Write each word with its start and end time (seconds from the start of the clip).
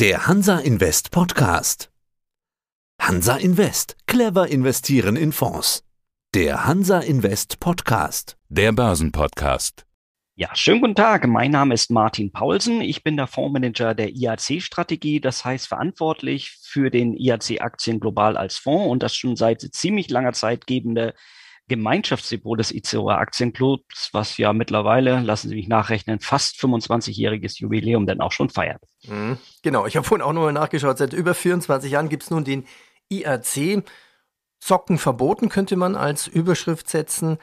Der 0.00 0.28
Hansa 0.28 0.60
Invest 0.60 1.10
Podcast. 1.10 1.90
Hansa 3.02 3.36
Invest. 3.36 3.96
Clever 4.06 4.46
investieren 4.46 5.16
in 5.16 5.32
Fonds. 5.32 5.82
Der 6.36 6.66
Hansa 6.66 7.00
Invest 7.00 7.58
Podcast. 7.58 8.36
Der 8.48 8.70
Börsenpodcast. 8.70 9.86
Ja, 10.36 10.54
schönen 10.54 10.82
guten 10.82 10.94
Tag. 10.94 11.26
Mein 11.26 11.50
Name 11.50 11.74
ist 11.74 11.90
Martin 11.90 12.30
Paulsen. 12.30 12.80
Ich 12.80 13.02
bin 13.02 13.16
der 13.16 13.26
Fondsmanager 13.26 13.96
der 13.96 14.10
IAC-Strategie, 14.10 15.20
das 15.20 15.44
heißt 15.44 15.66
verantwortlich 15.66 16.56
für 16.62 16.92
den 16.92 17.16
IAC-Aktien 17.16 17.98
global 17.98 18.36
als 18.36 18.56
Fonds 18.56 18.92
und 18.92 19.02
das 19.02 19.16
schon 19.16 19.34
seit 19.34 19.62
ziemlich 19.62 20.08
langer 20.10 20.32
Zeit 20.32 20.68
gebende 20.68 21.12
Gemeinschaftsdepot 21.66 22.60
des 22.60 22.72
ICOA 22.72 23.18
Aktienclubs, 23.18 24.10
was 24.12 24.38
ja 24.38 24.52
mittlerweile, 24.52 25.18
lassen 25.22 25.48
Sie 25.48 25.56
mich 25.56 25.66
nachrechnen, 25.66 26.20
fast 26.20 26.54
25-jähriges 26.60 27.58
Jubiläum 27.58 28.06
denn 28.06 28.20
auch 28.20 28.30
schon 28.30 28.48
feiert. 28.48 28.80
Mhm, 29.06 29.38
genau, 29.62 29.86
ich 29.86 29.96
habe 29.96 30.06
vorhin 30.06 30.26
auch 30.26 30.32
nochmal 30.32 30.52
nachgeschaut. 30.52 30.98
Seit 30.98 31.12
über 31.12 31.34
24 31.34 31.92
Jahren 31.92 32.08
gibt 32.08 32.24
es 32.24 32.30
nun 32.30 32.44
den 32.44 32.66
IAC. 33.08 33.84
Zocken 34.60 34.98
verboten 34.98 35.48
könnte 35.48 35.76
man 35.76 35.94
als 35.94 36.26
Überschrift 36.26 36.88
setzen. 36.90 37.38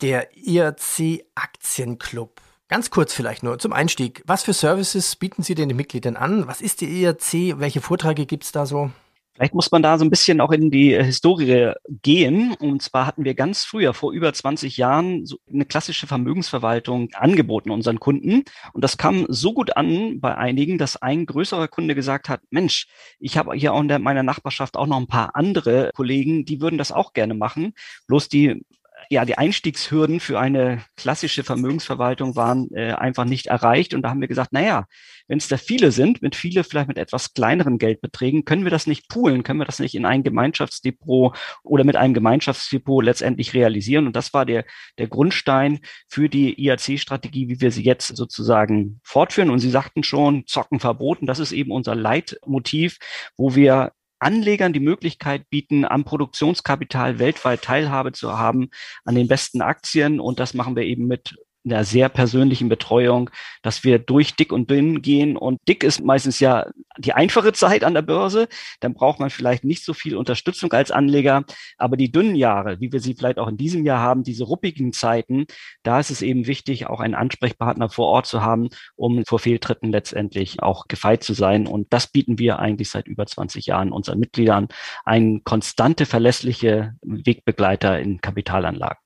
Der 0.00 0.36
IAC 0.36 1.24
Aktienclub. 1.34 2.40
Ganz 2.68 2.90
kurz 2.90 3.12
vielleicht 3.12 3.42
nur 3.42 3.58
zum 3.58 3.72
Einstieg. 3.72 4.22
Was 4.26 4.42
für 4.42 4.54
Services 4.54 5.14
bieten 5.16 5.42
Sie 5.42 5.54
denn 5.54 5.68
den 5.68 5.76
Mitgliedern 5.76 6.16
an? 6.16 6.46
Was 6.48 6.60
ist 6.60 6.80
der 6.80 6.88
IAC? 6.88 7.60
Welche 7.60 7.80
Vorträge 7.80 8.26
gibt 8.26 8.44
es 8.44 8.52
da 8.52 8.66
so? 8.66 8.90
Vielleicht 9.34 9.54
muss 9.54 9.70
man 9.70 9.82
da 9.82 9.96
so 9.96 10.04
ein 10.04 10.10
bisschen 10.10 10.40
auch 10.40 10.52
in 10.52 10.70
die 10.70 10.92
äh, 10.92 11.02
Historie 11.02 11.72
gehen. 12.02 12.54
Und 12.60 12.82
zwar 12.82 13.06
hatten 13.06 13.24
wir 13.24 13.34
ganz 13.34 13.64
früher, 13.64 13.94
vor 13.94 14.12
über 14.12 14.32
20 14.32 14.76
Jahren, 14.76 15.24
so 15.24 15.38
eine 15.52 15.64
klassische 15.64 16.06
Vermögensverwaltung 16.06 17.08
angeboten 17.14 17.70
unseren 17.70 17.98
Kunden. 17.98 18.44
Und 18.72 18.84
das 18.84 18.98
kam 18.98 19.26
so 19.28 19.54
gut 19.54 19.76
an 19.76 20.20
bei 20.20 20.36
einigen, 20.36 20.76
dass 20.76 21.00
ein 21.00 21.24
größerer 21.26 21.68
Kunde 21.68 21.94
gesagt 21.94 22.28
hat, 22.28 22.42
Mensch, 22.50 22.86
ich 23.18 23.38
habe 23.38 23.54
hier 23.54 23.72
auch 23.72 23.80
in 23.80 24.02
meiner 24.02 24.22
Nachbarschaft 24.22 24.76
auch 24.76 24.86
noch 24.86 24.98
ein 24.98 25.06
paar 25.06 25.34
andere 25.34 25.90
Kollegen, 25.94 26.44
die 26.44 26.60
würden 26.60 26.78
das 26.78 26.92
auch 26.92 27.14
gerne 27.14 27.34
machen. 27.34 27.72
Bloß 28.06 28.28
die 28.28 28.62
ja, 29.10 29.24
die 29.24 29.38
Einstiegshürden 29.38 30.20
für 30.20 30.38
eine 30.38 30.84
klassische 30.96 31.44
Vermögensverwaltung 31.44 32.36
waren 32.36 32.68
äh, 32.74 32.92
einfach 32.92 33.24
nicht 33.24 33.46
erreicht. 33.46 33.94
Und 33.94 34.02
da 34.02 34.10
haben 34.10 34.20
wir 34.20 34.28
gesagt, 34.28 34.52
naja, 34.52 34.86
wenn 35.28 35.38
es 35.38 35.48
da 35.48 35.56
viele 35.56 35.92
sind, 35.92 36.22
mit 36.22 36.36
viele 36.36 36.64
vielleicht 36.64 36.88
mit 36.88 36.98
etwas 36.98 37.32
kleineren 37.32 37.78
Geldbeträgen, 37.78 38.44
können 38.44 38.64
wir 38.64 38.70
das 38.70 38.86
nicht 38.86 39.08
poolen, 39.08 39.42
können 39.42 39.60
wir 39.60 39.64
das 39.64 39.78
nicht 39.78 39.94
in 39.94 40.04
ein 40.04 40.22
Gemeinschaftsdepot 40.22 41.36
oder 41.62 41.84
mit 41.84 41.96
einem 41.96 42.14
Gemeinschaftsdepot 42.14 43.04
letztendlich 43.04 43.54
realisieren. 43.54 44.06
Und 44.06 44.16
das 44.16 44.34
war 44.34 44.44
der, 44.44 44.64
der 44.98 45.08
Grundstein 45.08 45.80
für 46.08 46.28
die 46.28 46.60
IAC-Strategie, 46.62 47.48
wie 47.48 47.60
wir 47.60 47.70
sie 47.70 47.84
jetzt 47.84 48.16
sozusagen 48.16 49.00
fortführen. 49.02 49.50
Und 49.50 49.60
Sie 49.60 49.70
sagten 49.70 50.02
schon, 50.02 50.46
Zocken 50.46 50.80
verboten, 50.80 51.26
das 51.26 51.38
ist 51.38 51.52
eben 51.52 51.70
unser 51.70 51.94
Leitmotiv, 51.94 52.98
wo 53.36 53.54
wir 53.54 53.92
Anlegern 54.22 54.72
die 54.72 54.80
Möglichkeit 54.80 55.50
bieten, 55.50 55.84
am 55.84 56.04
Produktionskapital 56.04 57.18
weltweit 57.18 57.62
Teilhabe 57.62 58.12
zu 58.12 58.38
haben, 58.38 58.70
an 59.04 59.14
den 59.14 59.28
besten 59.28 59.62
Aktien. 59.62 60.20
Und 60.20 60.40
das 60.40 60.54
machen 60.54 60.76
wir 60.76 60.84
eben 60.84 61.06
mit 61.06 61.36
einer 61.64 61.84
sehr 61.84 62.08
persönlichen 62.08 62.68
Betreuung, 62.68 63.30
dass 63.62 63.84
wir 63.84 63.98
durch 63.98 64.34
dick 64.34 64.52
und 64.52 64.70
dünn 64.70 65.02
gehen. 65.02 65.36
Und 65.36 65.60
dick 65.68 65.84
ist 65.84 66.02
meistens 66.02 66.40
ja 66.40 66.66
die 66.98 67.12
einfache 67.12 67.52
Zeit 67.52 67.84
an 67.84 67.94
der 67.94 68.02
Börse. 68.02 68.48
Dann 68.80 68.94
braucht 68.94 69.20
man 69.20 69.30
vielleicht 69.30 69.64
nicht 69.64 69.84
so 69.84 69.94
viel 69.94 70.16
Unterstützung 70.16 70.72
als 70.72 70.90
Anleger. 70.90 71.44
Aber 71.78 71.96
die 71.96 72.10
dünnen 72.10 72.34
Jahre, 72.34 72.80
wie 72.80 72.92
wir 72.92 73.00
sie 73.00 73.14
vielleicht 73.14 73.38
auch 73.38 73.48
in 73.48 73.56
diesem 73.56 73.84
Jahr 73.84 74.00
haben, 74.00 74.22
diese 74.24 74.44
ruppigen 74.44 74.92
Zeiten, 74.92 75.46
da 75.82 76.00
ist 76.00 76.10
es 76.10 76.22
eben 76.22 76.46
wichtig, 76.46 76.86
auch 76.86 77.00
einen 77.00 77.14
Ansprechpartner 77.14 77.88
vor 77.88 78.06
Ort 78.08 78.26
zu 78.26 78.42
haben, 78.42 78.68
um 78.96 79.24
vor 79.24 79.38
Fehltritten 79.38 79.90
letztendlich 79.90 80.62
auch 80.62 80.88
gefeit 80.88 81.22
zu 81.22 81.34
sein. 81.34 81.66
Und 81.66 81.92
das 81.92 82.08
bieten 82.08 82.38
wir 82.38 82.58
eigentlich 82.58 82.90
seit 82.90 83.06
über 83.06 83.26
20 83.26 83.66
Jahren 83.66 83.92
unseren 83.92 84.18
Mitgliedern, 84.18 84.68
ein 85.04 85.42
konstante, 85.44 86.06
verlässliche 86.06 86.94
Wegbegleiter 87.02 87.98
in 88.00 88.20
Kapitalanlagen 88.20 89.01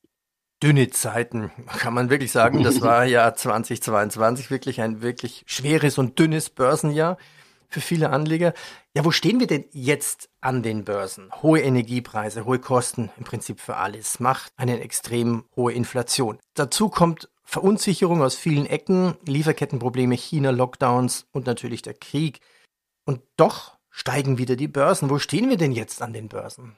dünne 0.62 0.90
Zeiten, 0.90 1.50
kann 1.78 1.94
man 1.94 2.11
wirklich 2.11 2.33
sagen. 2.33 2.62
Das 2.62 2.80
war 2.80 3.05
ja 3.06 3.34
2022 3.34 4.50
wirklich 4.50 4.80
ein 4.80 5.02
wirklich 5.02 5.44
schweres 5.46 5.98
und 5.98 6.18
dünnes 6.18 6.50
Börsenjahr 6.50 7.18
für 7.68 7.80
viele 7.80 8.11
Anleger. 8.11 8.55
Ja, 8.95 9.05
wo 9.05 9.11
stehen 9.11 9.40
wir 9.40 9.46
denn 9.46 9.64
jetzt 9.72 10.30
an 10.40 10.62
den 10.62 10.84
Börsen? 10.84 11.30
Hohe 11.42 11.61
Energiepreise, 11.61 12.45
hohe 12.45 12.58
Kosten 12.58 13.11
im 13.18 13.24
Prinzip 13.24 13.61
für 13.61 13.77
alles, 13.77 14.20
macht 14.20 14.52
eine 14.56 14.80
extrem 14.80 15.45
hohe 15.55 15.72
Inflation. 15.72 16.39
Dazu 16.55 16.89
kommt 16.89 17.28
Verunsicherung 17.45 18.22
aus 18.22 18.34
vielen 18.34 18.66
Ecken, 18.66 19.14
Lieferkettenprobleme, 19.27 20.16
China, 20.16 20.50
Lockdowns 20.50 21.27
und 21.33 21.46
natürlich 21.46 21.83
der 21.83 21.95
Krieg. 21.95 22.40
Und 23.05 23.20
doch 23.36 23.77
steigen 23.90 24.39
wieder 24.39 24.56
die 24.56 24.68
Börsen. 24.68 25.11
Wo 25.11 25.18
stehen 25.18 25.48
wir 25.48 25.56
denn 25.56 25.72
jetzt 25.72 26.02
an 26.02 26.12
den 26.12 26.28
Börsen? 26.28 26.77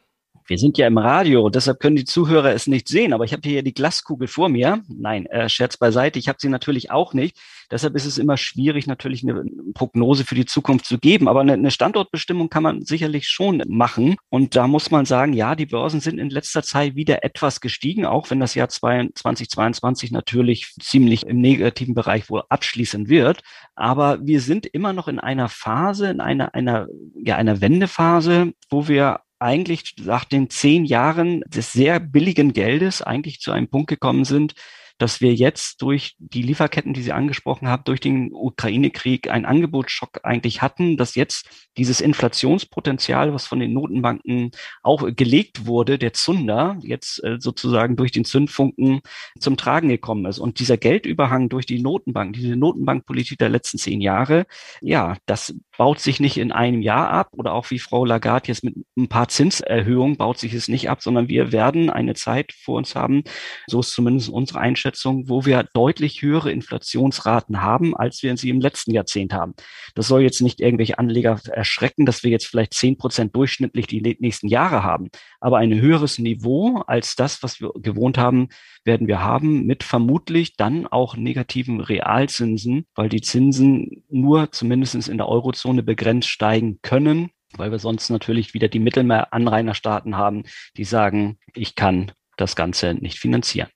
Wir 0.49 0.57
sind 0.57 0.79
ja 0.79 0.87
im 0.87 0.97
Radio, 0.97 1.51
deshalb 1.51 1.79
können 1.79 1.97
die 1.97 2.07
Zuhörer 2.07 2.55
es 2.55 2.67
nicht 2.67 2.89
sehen, 2.89 3.13
aber 3.13 3.25
ich 3.25 3.35
habe 3.35 3.47
hier 3.47 3.63
die 3.63 3.75
Glaskugel 3.75 4.29
vor 4.29 4.49
mir. 4.49 4.83
Nein, 4.89 5.27
äh, 5.27 5.47
Scherz 5.51 5.77
beiseite, 5.77 6.19
ich 6.19 6.27
habe 6.27 6.39
sie 6.41 6.49
natürlich 6.49 6.91
auch 6.91 7.13
nicht. 7.13 7.37
Deshalb 7.71 7.95
ist 7.95 8.07
es 8.07 8.17
immer 8.17 8.39
schwierig, 8.39 8.87
natürlich 8.87 9.23
eine 9.23 9.45
Prognose 9.75 10.25
für 10.25 10.35
die 10.35 10.47
Zukunft 10.47 10.87
zu 10.87 10.99
geben. 10.99 11.29
Aber 11.29 11.41
eine 11.41 11.71
Standortbestimmung 11.71 12.49
kann 12.49 12.63
man 12.63 12.83
sicherlich 12.83 13.29
schon 13.29 13.63
machen. 13.69 14.17
Und 14.31 14.57
da 14.57 14.67
muss 14.67 14.91
man 14.91 15.05
sagen, 15.05 15.35
ja, 15.35 15.55
die 15.55 15.67
Börsen 15.67 16.01
sind 16.01 16.19
in 16.19 16.31
letzter 16.31 16.63
Zeit 16.63 16.95
wieder 16.95 17.23
etwas 17.25 17.61
gestiegen, 17.61 18.07
auch 18.07 18.31
wenn 18.31 18.41
das 18.41 18.55
Jahr 18.55 18.71
2022 18.71 20.13
natürlich 20.13 20.73
ziemlich 20.81 21.27
im 21.27 21.43
negativen 21.43 21.95
Bereich 21.95 22.31
wohl 22.31 22.45
abschließen 22.49 23.11
wird. 23.11 23.43
Aber 23.75 24.25
wir 24.25 24.41
sind 24.41 24.65
immer 24.65 24.95
noch 24.95 25.09
in 25.09 25.19
einer 25.19 25.51
Phase, 25.51 26.09
in 26.09 26.23
einer, 26.23 26.55
einer, 26.55 26.87
ja, 27.23 27.37
einer 27.37 27.61
Wendephase, 27.61 28.55
wo 28.71 28.89
wir 28.89 29.21
eigentlich 29.39 29.95
nach 30.05 30.25
den 30.25 30.51
zehn 30.51 30.85
Jahren 30.85 31.43
des 31.47 31.73
sehr 31.73 32.01
billigen 32.01 32.53
Geldes 32.53 33.03
eigentlich 33.03 33.41
zu 33.41 33.53
einem 33.53 33.69
Punkt 33.69 33.89
gekommen 33.89 34.25
sind, 34.25 34.55
dass 34.99 35.21
wir 35.21 35.35
jetzt 35.35 35.81
durch 35.83 36.17
die 36.19 36.43
Lieferketten, 36.43 36.93
die 36.93 37.03
Sie 37.03 37.13
angesprochen 37.13 37.69
haben, 37.69 37.85
durch 37.85 38.01
den 38.01 38.33
Ukraine-Krieg 38.33 39.31
einen 39.31 39.45
Angebotsschock 39.45 40.21
eigentlich 40.25 40.61
hatten, 40.61 40.97
dass 40.97 41.15
jetzt 41.15 41.49
dieses 41.77 42.01
Inflationspotenzial, 42.01 43.33
was 43.33 43.47
von 43.47 43.61
den 43.61 43.73
Notenbanken 43.73 44.51
auch 44.83 45.09
gelegt 45.15 45.67
wurde, 45.67 45.99
der 45.99 46.13
Zunder, 46.13 46.77
jetzt 46.83 47.23
äh, 47.25 47.37
sozusagen 47.39 47.97
durch 47.97 48.13
den 48.13 48.25
Zündfunken 48.25 49.01
zum 49.39 49.57
Tragen 49.57 49.89
gekommen 49.89 50.27
ist. 50.27 50.39
Und 50.39 50.59
dieser 50.59 50.77
Geldüberhang 50.77 51.49
durch 51.49 51.67
die 51.67 51.81
Notenbank, 51.81 52.35
diese 52.35 52.57
Notenbankpolitik 52.57 53.39
der 53.39 53.49
letzten 53.49 53.79
zehn 53.79 54.01
Jahre, 54.01 54.47
ja, 54.81 55.17
das 55.27 55.55
baut 55.77 56.01
sich 56.01 56.19
nicht 56.19 56.37
in 56.37 56.51
einem 56.51 56.83
Jahr 56.83 57.09
ab 57.11 57.29
oder 57.33 57.55
auch 57.55 57.71
wie 57.71 57.79
Frau 57.79 58.05
Lagarde 58.05 58.49
jetzt 58.49 58.65
mit 58.65 58.75
ein 58.97 59.09
paar 59.09 59.29
Zinserhöhungen 59.29 60.17
baut 60.17 60.39
sich 60.39 60.53
es 60.53 60.69
nicht 60.69 60.91
ab, 60.91 61.03
sondern 61.03 61.29
wir 61.29 61.53
werden 61.53 61.89
eine 61.89 62.15
Zeit 62.15 62.53
vor 62.53 62.77
uns 62.77 62.97
haben, 62.97 63.23
so 63.69 63.81
ist 63.81 63.93
zumindest 63.93 64.29
unsere 64.29 64.59
Einschätzung, 64.59 64.88
Einschätzung, 64.89 65.29
wo 65.29 65.45
wir 65.45 65.69
deutlich 65.75 66.23
höhere 66.23 66.51
Inflationsraten 66.51 67.61
haben, 67.61 67.95
als 67.95 68.23
wir 68.23 68.35
sie 68.39 68.49
im 68.49 68.61
letzten 68.61 68.93
Jahrzehnt 68.93 69.35
haben. 69.35 69.55
Das 69.95 70.09
soll 70.09 70.23
jetzt 70.23 70.41
nicht 70.41 70.61
irgendwelche 70.61 70.99
Anleger 70.99 71.39
erschrecken, 71.53 72.07
dass 72.07 72.23
wir 72.23 72.31
jetzt 72.31 72.47
vielleicht 72.47 72.73
zehn 72.73 72.97
Prozent 72.97 73.37
durchschnittlich 73.37 73.87
die 73.87 74.17
nächsten 74.19 74.49
Jahre 74.49 74.83
haben. 74.83 75.09
Aber 75.41 75.59
ein 75.59 75.79
höheres 75.79 76.19
Niveau 76.19 76.79
als 76.87 77.17
das, 77.17 77.43
was 77.43 77.61
wir 77.61 77.71
gewohnt 77.75 78.17
haben, 78.17 78.49
werden 78.85 79.09
wir 79.09 79.21
haben 79.21 79.67
mit 79.67 79.85
vermutlich 79.85 80.57
dann 80.57 80.87
auch 80.87 81.17
negativen 81.17 81.81
Realzinsen, 81.81 82.87
weil 82.95 83.11
die 83.11 83.21
Zinsen 83.21 84.05
nur 84.09 84.53
zumindest 84.53 85.09
in 85.09 85.19
der 85.19 85.29
Eurozone 85.29 85.83
begrenzt 85.83 86.29
steigen 86.29 86.79
können 86.81 87.31
weil 87.57 87.71
wir 87.71 87.79
sonst 87.79 88.11
natürlich 88.11 88.53
wieder 88.53 88.69
die 88.69 88.79
Mittelmeeranrainerstaaten 88.79 90.19
haben, 90.19 90.43
die 90.77 90.85
sagen, 90.85 91.39
ich 91.55 91.75
kann 91.75 92.13
das 92.37 92.57
Ganze 92.57 92.93
nicht 92.93 93.19
finanzieren. 93.19 93.71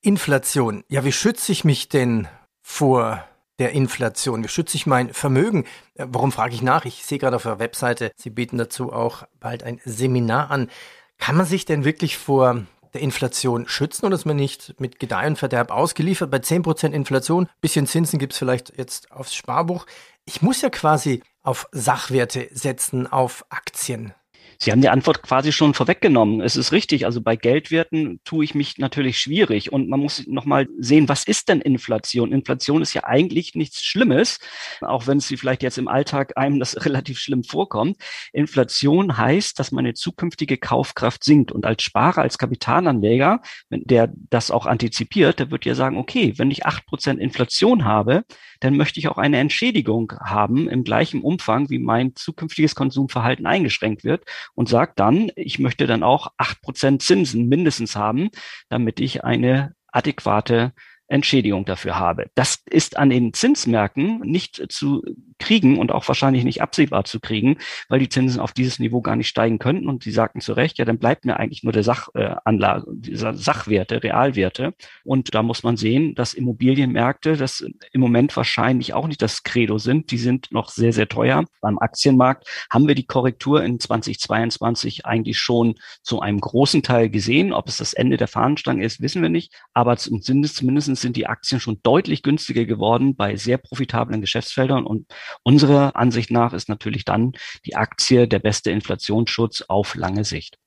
Inflation. 0.00 0.84
Ja, 0.88 1.04
wie 1.04 1.12
schütze 1.12 1.52
ich 1.52 1.64
mich 1.64 1.88
denn 1.88 2.28
vor 2.62 3.24
der 3.58 3.72
Inflation? 3.72 4.44
Wie 4.44 4.48
schütze 4.48 4.76
ich 4.76 4.86
mein 4.86 5.12
Vermögen? 5.12 5.64
Äh, 5.94 6.06
warum 6.08 6.32
frage 6.32 6.54
ich 6.54 6.62
nach? 6.62 6.84
Ich 6.84 7.04
sehe 7.04 7.18
gerade 7.18 7.36
auf 7.36 7.42
der 7.42 7.58
Webseite, 7.58 8.12
Sie 8.16 8.30
bieten 8.30 8.58
dazu 8.58 8.92
auch 8.92 9.24
bald 9.40 9.62
ein 9.62 9.80
Seminar 9.84 10.50
an. 10.50 10.70
Kann 11.18 11.36
man 11.36 11.46
sich 11.46 11.64
denn 11.64 11.84
wirklich 11.84 12.16
vor 12.16 12.62
der 12.94 13.00
Inflation 13.00 13.68
schützen 13.68 14.06
oder 14.06 14.14
ist 14.14 14.24
man 14.24 14.36
nicht 14.36 14.80
mit 14.80 14.98
Gedeih 14.98 15.26
und 15.26 15.38
Verderb 15.38 15.70
ausgeliefert? 15.70 16.30
Bei 16.30 16.38
10% 16.38 16.92
Inflation, 16.92 17.48
bisschen 17.60 17.86
Zinsen 17.86 18.18
gibt 18.18 18.32
es 18.32 18.38
vielleicht 18.38 18.78
jetzt 18.78 19.10
aufs 19.10 19.34
Sparbuch. 19.34 19.86
Ich 20.24 20.42
muss 20.42 20.62
ja 20.62 20.70
quasi 20.70 21.22
auf 21.42 21.68
Sachwerte 21.72 22.48
setzen, 22.52 23.06
auf 23.06 23.44
Aktien. 23.50 24.14
Sie 24.60 24.72
haben 24.72 24.80
die 24.80 24.88
Antwort 24.88 25.22
quasi 25.22 25.52
schon 25.52 25.72
vorweggenommen. 25.72 26.40
Es 26.40 26.56
ist 26.56 26.72
richtig. 26.72 27.06
Also 27.06 27.20
bei 27.20 27.36
Geldwerten 27.36 28.20
tue 28.24 28.42
ich 28.44 28.56
mich 28.56 28.76
natürlich 28.78 29.18
schwierig. 29.18 29.72
Und 29.72 29.88
man 29.88 30.00
muss 30.00 30.26
nochmal 30.26 30.66
sehen, 30.78 31.08
was 31.08 31.22
ist 31.22 31.48
denn 31.48 31.60
Inflation? 31.60 32.32
Inflation 32.32 32.82
ist 32.82 32.92
ja 32.92 33.04
eigentlich 33.04 33.54
nichts 33.54 33.84
Schlimmes, 33.84 34.40
auch 34.80 35.06
wenn 35.06 35.18
es 35.18 35.26
vielleicht 35.26 35.62
jetzt 35.62 35.78
im 35.78 35.86
Alltag 35.86 36.36
einem 36.36 36.58
das 36.58 36.74
relativ 36.84 37.20
schlimm 37.20 37.44
vorkommt. 37.44 37.98
Inflation 38.32 39.16
heißt, 39.16 39.56
dass 39.60 39.70
meine 39.70 39.94
zukünftige 39.94 40.56
Kaufkraft 40.58 41.22
sinkt. 41.22 41.52
Und 41.52 41.64
als 41.64 41.84
Sparer, 41.84 42.22
als 42.22 42.36
Kapitalanleger, 42.36 43.40
der 43.70 44.12
das 44.28 44.50
auch 44.50 44.66
antizipiert, 44.66 45.38
der 45.38 45.52
wird 45.52 45.66
ja 45.66 45.76
sagen, 45.76 45.96
okay, 45.96 46.34
wenn 46.36 46.50
ich 46.50 46.66
acht 46.66 46.84
Prozent 46.86 47.20
Inflation 47.20 47.84
habe, 47.84 48.24
dann 48.58 48.76
möchte 48.76 48.98
ich 48.98 49.06
auch 49.06 49.18
eine 49.18 49.38
Entschädigung 49.38 50.14
haben 50.20 50.68
im 50.68 50.82
gleichen 50.82 51.22
Umfang, 51.22 51.70
wie 51.70 51.78
mein 51.78 52.16
zukünftiges 52.16 52.74
Konsumverhalten 52.74 53.46
eingeschränkt 53.46 54.02
wird 54.02 54.24
und 54.54 54.68
sagt 54.68 54.98
dann, 54.98 55.30
ich 55.36 55.58
möchte 55.58 55.86
dann 55.86 56.02
auch 56.02 56.32
acht 56.36 56.60
Prozent 56.62 57.02
Zinsen 57.02 57.48
mindestens 57.48 57.96
haben, 57.96 58.30
damit 58.68 59.00
ich 59.00 59.24
eine 59.24 59.74
adäquate 59.88 60.72
Entschädigung 61.08 61.64
dafür 61.64 61.98
habe. 61.98 62.30
Das 62.34 62.62
ist 62.66 62.96
an 62.96 63.10
den 63.10 63.32
Zinsmärkten 63.32 64.20
nicht 64.20 64.62
zu 64.70 65.02
kriegen 65.38 65.78
und 65.78 65.90
auch 65.92 66.06
wahrscheinlich 66.06 66.44
nicht 66.44 66.62
absehbar 66.62 67.04
zu 67.04 67.20
kriegen, 67.20 67.56
weil 67.88 68.00
die 68.00 68.08
Zinsen 68.08 68.40
auf 68.40 68.52
dieses 68.52 68.78
Niveau 68.78 69.00
gar 69.00 69.16
nicht 69.16 69.28
steigen 69.28 69.58
könnten. 69.58 69.88
Und 69.88 70.02
sie 70.02 70.10
sagten 70.10 70.40
zu 70.40 70.52
Recht, 70.52 70.78
ja, 70.78 70.84
dann 70.84 70.98
bleibt 70.98 71.24
mir 71.24 71.38
eigentlich 71.38 71.62
nur 71.62 71.72
der 71.72 71.82
Sachanlage, 71.82 72.90
äh, 72.90 72.94
dieser 72.94 73.34
Sachwerte, 73.34 74.02
Realwerte. 74.02 74.74
Und 75.04 75.34
da 75.34 75.42
muss 75.42 75.62
man 75.62 75.76
sehen, 75.76 76.14
dass 76.14 76.34
Immobilienmärkte 76.34 77.36
das 77.36 77.64
im 77.92 78.00
Moment 78.00 78.36
wahrscheinlich 78.36 78.94
auch 78.94 79.06
nicht 79.06 79.22
das 79.22 79.42
Credo 79.42 79.78
sind. 79.78 80.10
Die 80.10 80.18
sind 80.18 80.52
noch 80.52 80.68
sehr, 80.68 80.92
sehr 80.92 81.08
teuer. 81.08 81.44
Beim 81.60 81.78
Aktienmarkt 81.78 82.46
haben 82.70 82.86
wir 82.86 82.94
die 82.94 83.06
Korrektur 83.06 83.62
in 83.62 83.80
2022 83.80 85.06
eigentlich 85.06 85.38
schon 85.38 85.76
zu 86.02 86.20
einem 86.20 86.40
großen 86.40 86.82
Teil 86.82 87.08
gesehen. 87.08 87.52
Ob 87.52 87.68
es 87.68 87.78
das 87.78 87.94
Ende 87.94 88.16
der 88.16 88.28
Fahnenstange 88.28 88.84
ist, 88.84 89.00
wissen 89.00 89.22
wir 89.22 89.30
nicht. 89.30 89.54
Aber 89.72 89.96
zumindest 89.96 90.97
sind 91.00 91.16
die 91.16 91.26
Aktien 91.26 91.60
schon 91.60 91.80
deutlich 91.82 92.22
günstiger 92.22 92.64
geworden 92.64 93.16
bei 93.16 93.36
sehr 93.36 93.58
profitablen 93.58 94.20
Geschäftsfeldern 94.20 94.86
und 94.86 95.06
Unserer 95.42 95.96
Ansicht 95.96 96.30
nach 96.30 96.52
ist 96.52 96.68
natürlich 96.68 97.04
dann 97.04 97.32
die 97.64 97.76
Aktie 97.76 98.28
der 98.28 98.38
beste 98.38 98.70
Inflationsschutz 98.70 99.62
auf 99.62 99.94
lange 99.94 100.24
Sicht. 100.24 100.58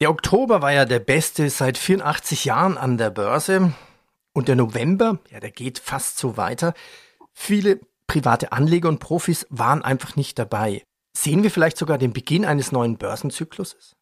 Der 0.00 0.10
Oktober 0.10 0.60
war 0.60 0.72
ja 0.72 0.84
der 0.84 0.98
beste 0.98 1.48
seit 1.48 1.78
84 1.78 2.44
Jahren 2.44 2.76
an 2.76 2.98
der 2.98 3.10
Börse. 3.10 3.72
Und 4.32 4.48
der 4.48 4.56
November, 4.56 5.18
ja, 5.30 5.40
der 5.40 5.50
geht 5.50 5.78
fast 5.78 6.18
so 6.18 6.36
weiter. 6.36 6.74
Viele 7.32 7.80
private 8.06 8.52
Anleger 8.52 8.88
und 8.88 8.98
Profis 8.98 9.46
waren 9.48 9.82
einfach 9.82 10.16
nicht 10.16 10.38
dabei. 10.38 10.84
Sehen 11.16 11.42
wir 11.42 11.50
vielleicht 11.50 11.78
sogar 11.78 11.96
den 11.96 12.12
Beginn 12.12 12.44
eines 12.44 12.72
neuen 12.72 12.98
Börsenzykluses? 12.98 13.96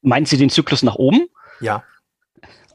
Meinen 0.00 0.24
Sie 0.24 0.38
den 0.38 0.48
Zyklus 0.48 0.82
nach 0.82 0.94
oben? 0.94 1.28
Ja. 1.60 1.84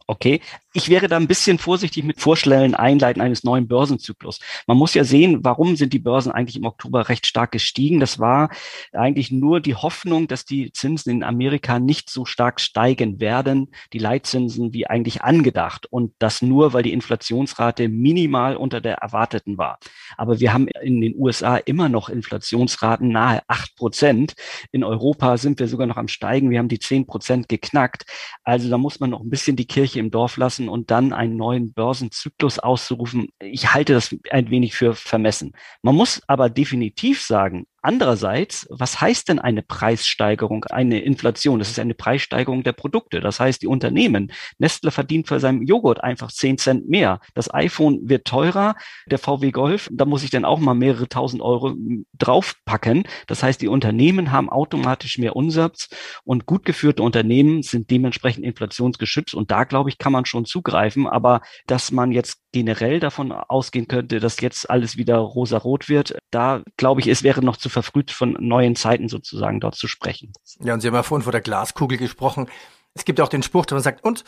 Okay, 0.08 0.42
ich 0.76 0.90
wäre 0.90 1.08
da 1.08 1.16
ein 1.16 1.28
bisschen 1.28 1.58
vorsichtig 1.58 2.04
mit 2.04 2.20
Vorschlägen 2.20 2.76
Einleiten 2.76 3.22
eines 3.22 3.46
neuen 3.46 3.66
Börsenzyklus. 3.66 4.42
Man 4.68 4.78
muss 4.78 4.94
ja 4.94 5.06
sehen, 5.06 5.40
warum 5.42 5.78
sind 5.78 5.94
die 5.94 6.00
Börsen 6.00 6.34
eigentlich 6.34 6.58
im 6.58 6.66
Oktober 6.66 7.08
recht 7.08 7.26
stark 7.26 7.54
gestiegen. 7.54 8.02
Das 8.02 8.20
war 8.20 8.50
eigentlich 8.92 9.32
nur 9.32 9.62
die 9.62 9.76
Hoffnung, 9.76 10.28
dass 10.28 10.44
die 10.44 10.74
Zinsen 10.74 11.12
in 11.12 11.24
Amerika 11.24 11.80
nicht 11.80 12.10
so 12.10 12.26
stark 12.26 12.60
steigen 12.60 13.22
werden, 13.22 13.72
die 13.94 14.00
Leitzinsen 14.00 14.74
wie 14.74 14.86
eigentlich 14.86 15.22
angedacht. 15.22 15.86
Und 15.90 16.14
das 16.20 16.42
nur, 16.42 16.74
weil 16.74 16.84
die 16.84 16.92
Inflationsrate 16.92 17.88
minimal 17.88 18.58
unter 18.58 18.82
der 18.82 18.96
erwarteten 18.96 19.58
war. 19.58 19.80
Aber 20.18 20.42
wir 20.42 20.52
haben 20.52 20.68
in 20.68 21.00
den 21.00 21.16
USA 21.16 21.56
immer 21.56 21.88
noch 21.88 22.10
Inflationsraten 22.10 23.08
nahe 23.08 23.44
acht 23.48 23.78
Prozent. 23.78 24.34
In 24.74 24.84
Europa 24.84 25.38
sind 25.38 25.58
wir 25.58 25.70
sogar 25.70 25.88
noch 25.88 25.96
am 25.96 26.10
Steigen. 26.10 26.50
Wir 26.50 26.60
haben 26.60 26.68
die 26.68 26.80
zehn 26.80 27.08
Prozent 27.08 27.48
geknackt. 27.48 28.04
Also 28.44 28.70
da 28.70 28.78
muss 28.78 29.00
man 29.00 29.12
noch 29.12 29.22
ein 29.22 29.30
bisschen 29.30 29.56
die 29.56 29.68
Kirche 29.68 30.00
im 30.00 30.12
Dorf 30.12 30.36
lassen 30.36 30.65
und 30.70 30.92
dann 30.92 31.14
einen 31.14 31.38
neuen 31.38 31.74
Börsenzyklus 31.74 32.60
auszurufen. 32.60 33.30
Ich 33.40 33.74
halte 33.74 33.94
das 33.94 34.16
ein 34.32 34.50
wenig 34.50 34.76
für 34.76 34.94
vermessen. 34.94 35.54
Man 35.82 35.96
muss 35.96 36.22
aber 36.28 36.50
definitiv 36.50 37.22
sagen, 37.22 37.68
Andererseits, 37.86 38.66
was 38.72 39.00
heißt 39.00 39.30
denn 39.30 39.38
eine 39.38 39.62
Preissteigerung, 39.62 40.66
eine 40.66 41.02
Inflation? 41.02 41.60
Das 41.60 41.70
ist 41.70 41.78
eine 41.78 41.94
Preissteigerung 41.94 42.64
der 42.64 42.72
Produkte. 42.72 43.20
Das 43.20 43.40
heißt, 43.40 43.62
die 43.62 43.68
Unternehmen, 43.68 44.32
Nestle 44.58 44.90
verdient 44.90 45.28
für 45.28 45.40
seinen 45.40 45.68
Joghurt 45.68 46.04
einfach 46.04 46.32
zehn 46.32 46.58
Cent 46.58 46.90
mehr. 46.90 47.20
Das 47.36 47.54
iPhone 47.54 48.00
wird 48.10 48.26
teurer, 48.26 48.74
der 49.06 49.20
VW 49.20 49.52
Golf, 49.52 49.88
da 49.92 50.06
muss 50.06 50.24
ich 50.24 50.32
dann 50.32 50.46
auch 50.46 50.58
mal 50.58 50.74
mehrere 50.74 51.08
tausend 51.08 51.44
Euro 51.44 51.76
draufpacken. 52.18 53.04
Das 53.28 53.44
heißt, 53.44 53.62
die 53.62 53.68
Unternehmen 53.68 54.32
haben 54.32 54.50
automatisch 54.50 55.20
mehr 55.20 55.36
Umsatz 55.36 55.90
und 56.24 56.48
gut 56.48 56.66
geführte 56.66 57.04
Unternehmen 57.04 57.62
sind 57.62 57.92
dementsprechend 57.92 58.46
inflationsgeschützt. 58.46 59.36
Und 59.36 59.52
da, 59.52 59.64
glaube 59.64 59.92
ich, 59.92 60.00
kann 60.00 60.12
man 60.12 60.26
schon 60.26 60.46
zugreifen. 60.46 61.06
Aber 61.06 61.42
dass 61.68 61.92
man 61.92 62.12
jetzt 62.12 62.40
generell 62.52 63.00
davon 63.00 63.32
ausgehen 63.32 63.88
könnte, 63.88 64.20
dass 64.20 64.40
jetzt 64.40 64.70
alles 64.70 64.98
wieder 64.98 65.18
rosa-rot 65.18 65.90
wird, 65.90 66.18
da 66.32 66.64
glaube 66.78 67.02
ich, 67.02 67.08
es 67.08 67.22
wäre 67.22 67.44
noch 67.44 67.58
zu 67.58 67.75
verfrüht 67.76 68.12
von 68.12 68.38
neuen 68.40 68.78
Zeiten 68.78 69.10
sozusagen 69.10 69.60
dort 69.60 69.76
zu 69.76 69.88
sprechen. 69.88 70.32
Ja, 70.62 70.74
und 70.74 70.80
Sie 70.80 70.88
haben 70.88 70.96
ja 70.96 71.04
vorhin 71.04 71.24
vor 71.24 71.34
der 71.34 71.42
Glaskugel 71.42 71.98
gesprochen. 71.98 72.48
Es 72.94 73.04
gibt 73.04 73.20
auch 73.20 73.28
den 73.28 73.44
Spruch, 73.44 73.66
der 73.66 73.76
man 73.76 73.84
sagt, 73.84 74.06
und 74.06 74.24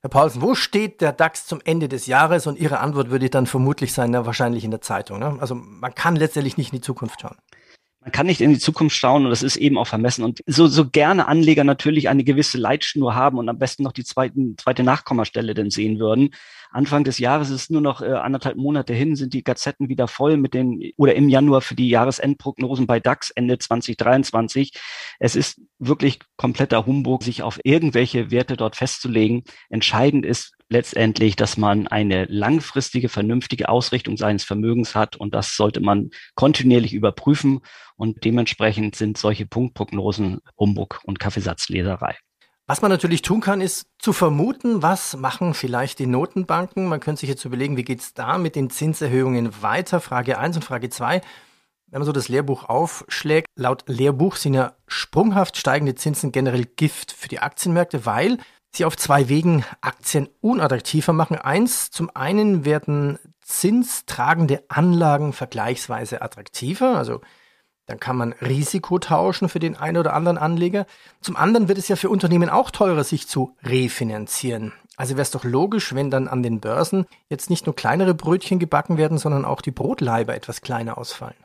Herr 0.00 0.10
Paulsen, 0.10 0.42
wo 0.42 0.56
steht 0.56 1.00
der 1.00 1.12
DAX 1.12 1.46
zum 1.46 1.60
Ende 1.64 1.88
des 1.88 2.06
Jahres? 2.06 2.48
Und 2.48 2.58
Ihre 2.58 2.80
Antwort 2.80 3.10
würde 3.10 3.30
dann 3.30 3.46
vermutlich 3.46 3.92
sein, 3.92 4.10
na, 4.10 4.26
wahrscheinlich 4.26 4.64
in 4.64 4.72
der 4.72 4.80
Zeitung. 4.80 5.20
Ne? 5.20 5.36
Also 5.40 5.54
man 5.54 5.94
kann 5.94 6.16
letztendlich 6.16 6.56
nicht 6.56 6.72
in 6.72 6.78
die 6.78 6.84
Zukunft 6.84 7.20
schauen. 7.20 7.36
Man 8.04 8.12
kann 8.12 8.26
nicht 8.26 8.42
in 8.42 8.50
die 8.50 8.58
Zukunft 8.58 8.94
schauen 8.94 9.24
und 9.24 9.30
das 9.30 9.42
ist 9.42 9.56
eben 9.56 9.78
auch 9.78 9.86
vermessen. 9.86 10.24
Und 10.24 10.42
so, 10.44 10.66
so 10.66 10.90
gerne 10.90 11.26
Anleger 11.26 11.64
natürlich 11.64 12.10
eine 12.10 12.22
gewisse 12.22 12.58
Leitschnur 12.58 13.14
haben 13.14 13.38
und 13.38 13.48
am 13.48 13.58
besten 13.58 13.82
noch 13.82 13.92
die 13.92 14.04
zweiten, 14.04 14.58
zweite 14.58 14.82
Nachkommastelle 14.82 15.54
denn 15.54 15.70
sehen 15.70 15.98
würden. 15.98 16.34
Anfang 16.70 17.04
des 17.04 17.18
Jahres 17.18 17.48
ist 17.48 17.70
nur 17.70 17.80
noch 17.80 18.02
äh, 18.02 18.12
anderthalb 18.12 18.58
Monate 18.58 18.92
hin, 18.92 19.16
sind 19.16 19.32
die 19.32 19.42
Gazetten 19.42 19.88
wieder 19.88 20.06
voll 20.06 20.36
mit 20.36 20.52
den 20.52 20.92
oder 20.98 21.14
im 21.14 21.30
Januar 21.30 21.62
für 21.62 21.76
die 21.76 21.88
Jahresendprognosen 21.88 22.86
bei 22.86 23.00
DAX 23.00 23.30
Ende 23.30 23.56
2023. 23.56 24.74
Es 25.18 25.34
ist 25.34 25.62
wirklich 25.78 26.18
kompletter 26.36 26.84
Humbug, 26.84 27.22
sich 27.22 27.42
auf 27.42 27.58
irgendwelche 27.64 28.30
Werte 28.30 28.58
dort 28.58 28.76
festzulegen. 28.76 29.44
Entscheidend 29.70 30.26
ist 30.26 30.53
letztendlich, 30.68 31.36
dass 31.36 31.56
man 31.56 31.86
eine 31.86 32.24
langfristige, 32.26 33.08
vernünftige 33.08 33.68
Ausrichtung 33.68 34.16
seines 34.16 34.44
Vermögens 34.44 34.94
hat 34.94 35.16
und 35.16 35.34
das 35.34 35.56
sollte 35.56 35.80
man 35.80 36.10
kontinuierlich 36.34 36.94
überprüfen 36.94 37.60
und 37.96 38.24
dementsprechend 38.24 38.96
sind 38.96 39.18
solche 39.18 39.46
Punktprognosen 39.46 40.40
Humbug 40.58 41.00
und 41.04 41.20
Kaffeesatzleserei. 41.20 42.16
Was 42.66 42.80
man 42.80 42.90
natürlich 42.90 43.20
tun 43.20 43.42
kann, 43.42 43.60
ist 43.60 43.86
zu 43.98 44.14
vermuten, 44.14 44.82
was 44.82 45.18
machen 45.18 45.52
vielleicht 45.52 45.98
die 45.98 46.06
Notenbanken. 46.06 46.86
Man 46.86 46.98
könnte 46.98 47.20
sich 47.20 47.28
jetzt 47.28 47.44
überlegen, 47.44 47.76
wie 47.76 47.84
geht's 47.84 48.14
da 48.14 48.38
mit 48.38 48.56
den 48.56 48.70
Zinserhöhungen 48.70 49.62
weiter? 49.62 50.00
Frage 50.00 50.38
eins 50.38 50.56
und 50.56 50.64
Frage 50.64 50.88
zwei. 50.88 51.20
Wenn 51.88 52.00
man 52.00 52.06
so 52.06 52.12
das 52.12 52.28
Lehrbuch 52.28 52.64
aufschlägt, 52.64 53.46
laut 53.54 53.84
Lehrbuch 53.86 54.36
sind 54.36 54.54
ja 54.54 54.72
sprunghaft 54.88 55.58
steigende 55.58 55.94
Zinsen 55.94 56.32
generell 56.32 56.64
Gift 56.64 57.12
für 57.12 57.28
die 57.28 57.40
Aktienmärkte, 57.40 58.06
weil 58.06 58.38
sie 58.76 58.84
auf 58.84 58.96
zwei 58.96 59.28
Wegen 59.28 59.64
Aktien 59.80 60.28
unattraktiver 60.40 61.12
machen. 61.12 61.36
Eins, 61.36 61.90
zum 61.90 62.10
einen 62.14 62.64
werden 62.64 63.18
zinstragende 63.40 64.64
Anlagen 64.68 65.32
vergleichsweise 65.32 66.22
attraktiver, 66.22 66.96
also 66.96 67.20
dann 67.86 68.00
kann 68.00 68.16
man 68.16 68.32
Risiko 68.32 68.98
tauschen 68.98 69.50
für 69.50 69.58
den 69.58 69.76
einen 69.76 69.98
oder 69.98 70.14
anderen 70.14 70.38
Anleger. 70.38 70.86
Zum 71.20 71.36
anderen 71.36 71.68
wird 71.68 71.76
es 71.76 71.88
ja 71.88 71.96
für 71.96 72.08
Unternehmen 72.08 72.48
auch 72.48 72.70
teurer, 72.70 73.04
sich 73.04 73.28
zu 73.28 73.56
refinanzieren. 73.62 74.72
Also 74.96 75.14
wäre 75.14 75.22
es 75.22 75.30
doch 75.30 75.44
logisch, 75.44 75.94
wenn 75.94 76.10
dann 76.10 76.28
an 76.28 76.42
den 76.42 76.60
Börsen 76.60 77.04
jetzt 77.28 77.50
nicht 77.50 77.66
nur 77.66 77.76
kleinere 77.76 78.14
Brötchen 78.14 78.58
gebacken 78.58 78.96
werden, 78.96 79.18
sondern 79.18 79.44
auch 79.44 79.60
die 79.60 79.70
Brotleiber 79.70 80.34
etwas 80.34 80.62
kleiner 80.62 80.96
ausfallen. 80.96 81.36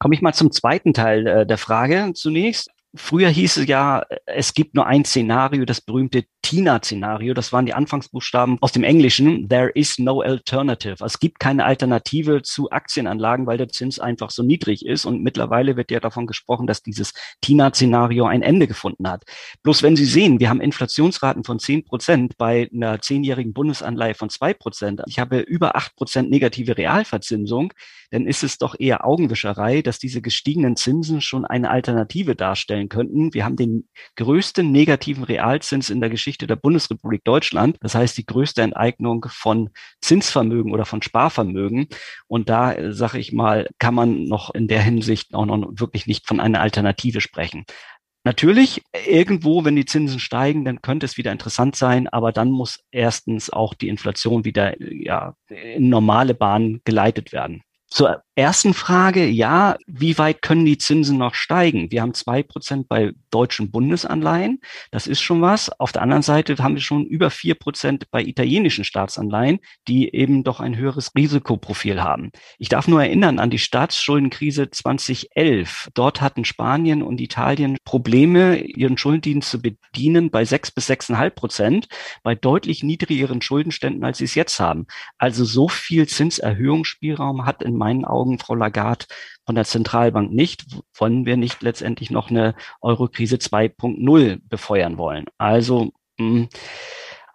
Komme 0.00 0.14
ich 0.14 0.22
mal 0.22 0.34
zum 0.34 0.50
zweiten 0.50 0.94
Teil 0.94 1.26
äh, 1.26 1.46
der 1.46 1.58
Frage 1.58 2.12
zunächst. 2.14 2.70
Früher 2.96 3.28
hieß 3.28 3.56
es 3.56 3.66
ja, 3.66 4.04
es 4.26 4.54
gibt 4.54 4.74
nur 4.74 4.86
ein 4.86 5.04
Szenario, 5.04 5.64
das 5.64 5.80
berühmte 5.80 6.24
TINA-Szenario. 6.42 7.34
Das 7.34 7.52
waren 7.52 7.66
die 7.66 7.74
Anfangsbuchstaben 7.74 8.58
aus 8.60 8.72
dem 8.72 8.84
Englischen. 8.84 9.48
There 9.48 9.70
is 9.70 9.98
no 9.98 10.20
alternative. 10.20 11.02
Es 11.04 11.18
gibt 11.18 11.40
keine 11.40 11.64
Alternative 11.64 12.42
zu 12.42 12.70
Aktienanlagen, 12.70 13.46
weil 13.46 13.56
der 13.56 13.68
Zins 13.68 13.98
einfach 13.98 14.30
so 14.30 14.42
niedrig 14.42 14.84
ist. 14.84 15.06
Und 15.06 15.22
mittlerweile 15.22 15.76
wird 15.76 15.90
ja 15.90 16.00
davon 16.00 16.26
gesprochen, 16.26 16.66
dass 16.66 16.82
dieses 16.82 17.14
TINA-Szenario 17.40 18.26
ein 18.26 18.42
Ende 18.42 18.68
gefunden 18.68 19.08
hat. 19.08 19.24
Bloß 19.62 19.82
wenn 19.82 19.96
Sie 19.96 20.04
sehen, 20.04 20.38
wir 20.38 20.50
haben 20.50 20.60
Inflationsraten 20.60 21.44
von 21.44 21.58
zehn 21.58 21.84
Prozent 21.84 22.36
bei 22.36 22.68
einer 22.72 23.00
zehnjährigen 23.00 23.54
Bundesanleihe 23.54 24.14
von 24.14 24.28
zwei 24.28 24.52
Prozent. 24.52 25.02
Ich 25.06 25.18
habe 25.18 25.40
über 25.40 25.76
acht 25.76 25.96
Prozent 25.96 26.30
negative 26.30 26.76
Realverzinsung 26.76 27.72
dann 28.14 28.28
ist 28.28 28.44
es 28.44 28.58
doch 28.58 28.76
eher 28.78 29.04
Augenwischerei, 29.04 29.82
dass 29.82 29.98
diese 29.98 30.22
gestiegenen 30.22 30.76
Zinsen 30.76 31.20
schon 31.20 31.44
eine 31.44 31.68
Alternative 31.68 32.36
darstellen 32.36 32.88
könnten. 32.88 33.34
Wir 33.34 33.44
haben 33.44 33.56
den 33.56 33.88
größten 34.14 34.70
negativen 34.70 35.24
Realzins 35.24 35.90
in 35.90 36.00
der 36.00 36.10
Geschichte 36.10 36.46
der 36.46 36.54
Bundesrepublik 36.54 37.24
Deutschland. 37.24 37.76
Das 37.80 37.96
heißt, 37.96 38.16
die 38.16 38.24
größte 38.24 38.62
Enteignung 38.62 39.26
von 39.28 39.70
Zinsvermögen 40.00 40.72
oder 40.72 40.84
von 40.84 41.02
Sparvermögen. 41.02 41.88
Und 42.28 42.48
da, 42.48 42.72
äh, 42.72 42.92
sage 42.92 43.18
ich 43.18 43.32
mal, 43.32 43.68
kann 43.80 43.96
man 43.96 44.22
noch 44.26 44.54
in 44.54 44.68
der 44.68 44.82
Hinsicht 44.82 45.34
auch 45.34 45.46
noch 45.46 45.72
wirklich 45.72 46.06
nicht 46.06 46.28
von 46.28 46.38
einer 46.38 46.60
Alternative 46.60 47.20
sprechen. 47.20 47.64
Natürlich, 48.22 48.80
irgendwo, 49.08 49.64
wenn 49.64 49.74
die 49.74 49.86
Zinsen 49.86 50.20
steigen, 50.20 50.64
dann 50.64 50.82
könnte 50.82 51.04
es 51.04 51.16
wieder 51.16 51.32
interessant 51.32 51.74
sein, 51.74 52.06
aber 52.06 52.30
dann 52.30 52.52
muss 52.52 52.78
erstens 52.92 53.50
auch 53.50 53.74
die 53.74 53.88
Inflation 53.88 54.44
wieder 54.44 54.80
ja, 54.80 55.34
in 55.48 55.88
normale 55.88 56.34
Bahnen 56.34 56.80
geleitet 56.84 57.32
werden. 57.32 57.64
Zur 57.94 58.23
ersten 58.36 58.74
Frage, 58.74 59.26
ja, 59.26 59.76
wie 59.86 60.18
weit 60.18 60.42
können 60.42 60.64
die 60.64 60.78
Zinsen 60.78 61.18
noch 61.18 61.34
steigen? 61.34 61.90
Wir 61.90 62.02
haben 62.02 62.14
zwei 62.14 62.42
Prozent 62.42 62.88
bei 62.88 63.12
deutschen 63.30 63.70
Bundesanleihen. 63.70 64.60
Das 64.90 65.06
ist 65.06 65.20
schon 65.20 65.40
was. 65.40 65.68
Auf 65.80 65.92
der 65.92 66.02
anderen 66.02 66.22
Seite 66.22 66.56
haben 66.58 66.74
wir 66.74 66.82
schon 66.82 67.04
über 67.04 67.30
vier 67.30 67.54
Prozent 67.54 68.10
bei 68.10 68.22
italienischen 68.22 68.84
Staatsanleihen, 68.84 69.60
die 69.86 70.14
eben 70.14 70.42
doch 70.42 70.60
ein 70.60 70.76
höheres 70.76 71.12
Risikoprofil 71.16 72.02
haben. 72.02 72.30
Ich 72.58 72.68
darf 72.68 72.88
nur 72.88 73.02
erinnern 73.02 73.38
an 73.38 73.50
die 73.50 73.58
Staatsschuldenkrise 73.58 74.70
2011. 74.70 75.90
Dort 75.94 76.20
hatten 76.20 76.44
Spanien 76.44 77.02
und 77.02 77.20
Italien 77.20 77.76
Probleme, 77.84 78.58
ihren 78.58 78.98
Schuldendienst 78.98 79.50
zu 79.50 79.62
bedienen 79.62 80.30
bei 80.30 80.44
sechs 80.44 80.70
bis 80.70 80.86
sechseinhalb 80.86 81.36
Prozent, 81.36 81.88
bei 82.22 82.34
deutlich 82.34 82.82
niedrigeren 82.82 83.42
Schuldenständen, 83.42 84.04
als 84.04 84.18
sie 84.18 84.24
es 84.24 84.34
jetzt 84.34 84.58
haben. 84.58 84.86
Also 85.18 85.44
so 85.44 85.68
viel 85.68 86.08
Zinserhöhungsspielraum 86.08 87.46
hat 87.46 87.62
in 87.62 87.76
meinen 87.76 88.04
Augen 88.04 88.23
Augen, 88.24 88.38
Frau 88.38 88.54
Lagarde, 88.54 89.06
von 89.44 89.54
der 89.54 89.64
Zentralbank 89.64 90.32
nicht, 90.32 90.64
wollen 90.94 91.26
wir 91.26 91.36
nicht 91.36 91.62
letztendlich 91.62 92.10
noch 92.10 92.30
eine 92.30 92.54
Eurokrise 92.80 93.36
2.0 93.36 94.40
befeuern 94.48 94.96
wollen. 94.96 95.26
Also 95.36 95.92
mh, 96.18 96.26
hm, 96.26 96.48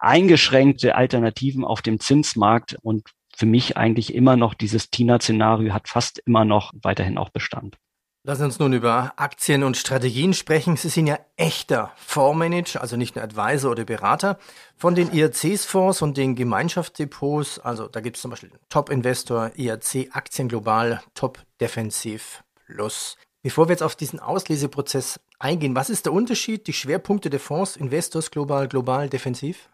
eingeschränkte 0.00 0.96
Alternativen 0.96 1.64
auf 1.64 1.82
dem 1.82 2.00
Zinsmarkt 2.00 2.76
und 2.82 3.08
für 3.36 3.46
mich 3.46 3.76
eigentlich 3.76 4.14
immer 4.14 4.36
noch 4.36 4.54
dieses 4.54 4.90
TINA-Szenario 4.90 5.72
hat 5.72 5.88
fast 5.88 6.18
immer 6.26 6.44
noch 6.44 6.72
weiterhin 6.82 7.16
auch 7.16 7.30
Bestand. 7.30 7.76
Lassen 8.22 8.40
Sie 8.40 8.44
uns 8.44 8.58
nun 8.58 8.74
über 8.74 9.14
Aktien 9.16 9.62
und 9.62 9.78
Strategien 9.78 10.34
sprechen. 10.34 10.76
Sie 10.76 10.90
sind 10.90 11.06
ja 11.06 11.18
echter 11.36 11.90
Fondsmanager, 11.96 12.82
also 12.82 12.98
nicht 12.98 13.16
nur 13.16 13.24
Advisor 13.24 13.70
oder 13.70 13.86
Berater. 13.86 14.38
Von 14.76 14.94
den 14.94 15.10
IRCs-Fonds 15.10 16.02
und 16.02 16.18
den 16.18 16.34
Gemeinschaftsdepots, 16.34 17.60
also 17.60 17.88
da 17.88 18.00
gibt 18.00 18.16
es 18.16 18.22
zum 18.22 18.30
Beispiel 18.30 18.50
Top 18.68 18.90
Investor, 18.90 19.52
IRC 19.56 20.10
Aktien 20.12 20.48
Global, 20.48 21.02
Top 21.14 21.38
Defensiv 21.62 22.44
Plus. 22.66 23.16
Bevor 23.42 23.68
wir 23.68 23.72
jetzt 23.72 23.82
auf 23.82 23.96
diesen 23.96 24.20
Ausleseprozess 24.20 25.18
eingehen, 25.38 25.74
was 25.74 25.88
ist 25.88 26.04
der 26.04 26.12
Unterschied, 26.12 26.66
die 26.66 26.74
Schwerpunkte 26.74 27.30
der 27.30 27.40
Fonds, 27.40 27.76
Investors 27.76 28.30
Global, 28.30 28.68
Global, 28.68 29.08
Defensiv? 29.08 29.70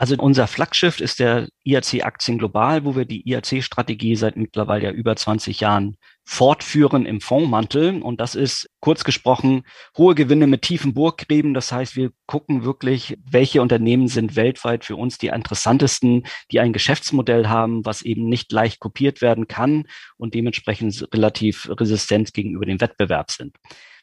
Also 0.00 0.14
unser 0.16 0.46
Flaggschiff 0.46 0.98
ist 1.00 1.18
der 1.18 1.48
IAC 1.62 2.04
Aktien 2.04 2.38
Global, 2.38 2.86
wo 2.86 2.96
wir 2.96 3.04
die 3.04 3.28
IAC-Strategie 3.28 4.16
seit 4.16 4.34
mittlerweile 4.34 4.84
ja 4.84 4.90
über 4.92 5.14
20 5.14 5.60
Jahren 5.60 5.96
fortführen 6.30 7.06
im 7.06 7.20
Fondsmantel. 7.20 8.00
Und 8.00 8.20
das 8.20 8.36
ist 8.36 8.70
kurz 8.78 9.02
gesprochen 9.02 9.64
hohe 9.98 10.14
Gewinne 10.14 10.46
mit 10.46 10.62
tiefen 10.62 10.94
Burggräben. 10.94 11.54
Das 11.54 11.72
heißt, 11.72 11.96
wir 11.96 12.12
gucken 12.26 12.62
wirklich, 12.62 13.18
welche 13.28 13.60
Unternehmen 13.60 14.06
sind 14.06 14.36
weltweit 14.36 14.84
für 14.84 14.94
uns 14.94 15.18
die 15.18 15.26
interessantesten, 15.26 16.22
die 16.52 16.60
ein 16.60 16.72
Geschäftsmodell 16.72 17.48
haben, 17.48 17.84
was 17.84 18.02
eben 18.02 18.28
nicht 18.28 18.52
leicht 18.52 18.78
kopiert 18.78 19.20
werden 19.22 19.48
kann 19.48 19.88
und 20.18 20.34
dementsprechend 20.34 21.08
relativ 21.12 21.68
resistent 21.68 22.32
gegenüber 22.32 22.64
dem 22.64 22.80
Wettbewerb 22.80 23.32
sind. 23.32 23.56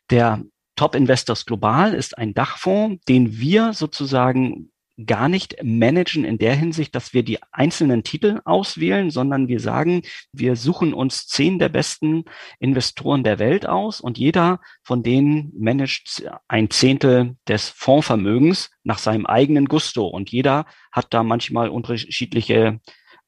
Der 0.10 0.43
Top 0.75 0.96
Investors 0.96 1.46
Global 1.46 1.93
ist 1.93 2.17
ein 2.17 2.34
Dachfonds, 2.34 3.01
den 3.07 3.39
wir 3.39 3.72
sozusagen 3.72 4.69
gar 5.06 5.30
nicht 5.30 5.58
managen 5.63 6.25
in 6.25 6.39
der 6.39 6.56
Hinsicht, 6.56 6.96
dass 6.96 7.13
wir 7.13 7.24
die 7.24 7.39
einzelnen 7.51 8.04
Titel 8.04 8.42
auswählen, 8.46 9.12
sondern 9.12 9.48
wir 9.48 9.60
sagen, 9.60 10.01
wir 10.32 10.56
suchen 10.56 10.94
uns 10.94 11.27
zehn 11.27 11.60
der 11.60 11.70
besten 11.70 12.25
Investoren 12.60 13.24
der 13.24 13.38
Welt 13.38 13.68
aus 13.68 14.01
und 14.01 14.18
jeder 14.18 14.60
von 14.82 15.04
denen 15.04 15.54
managt 15.56 16.27
ein 16.48 16.72
Zehntel 16.72 17.36
des 17.48 17.70
Fondsvermögens 17.70 18.72
nach 18.84 18.98
seinem 18.98 19.27
eigenen 19.27 19.66
Gusto 19.66 20.08
und 20.08 20.32
jeder 20.32 20.66
hat 20.92 21.13
da 21.13 21.22
manchmal 21.22 21.70
unterschiedliche 21.70 22.80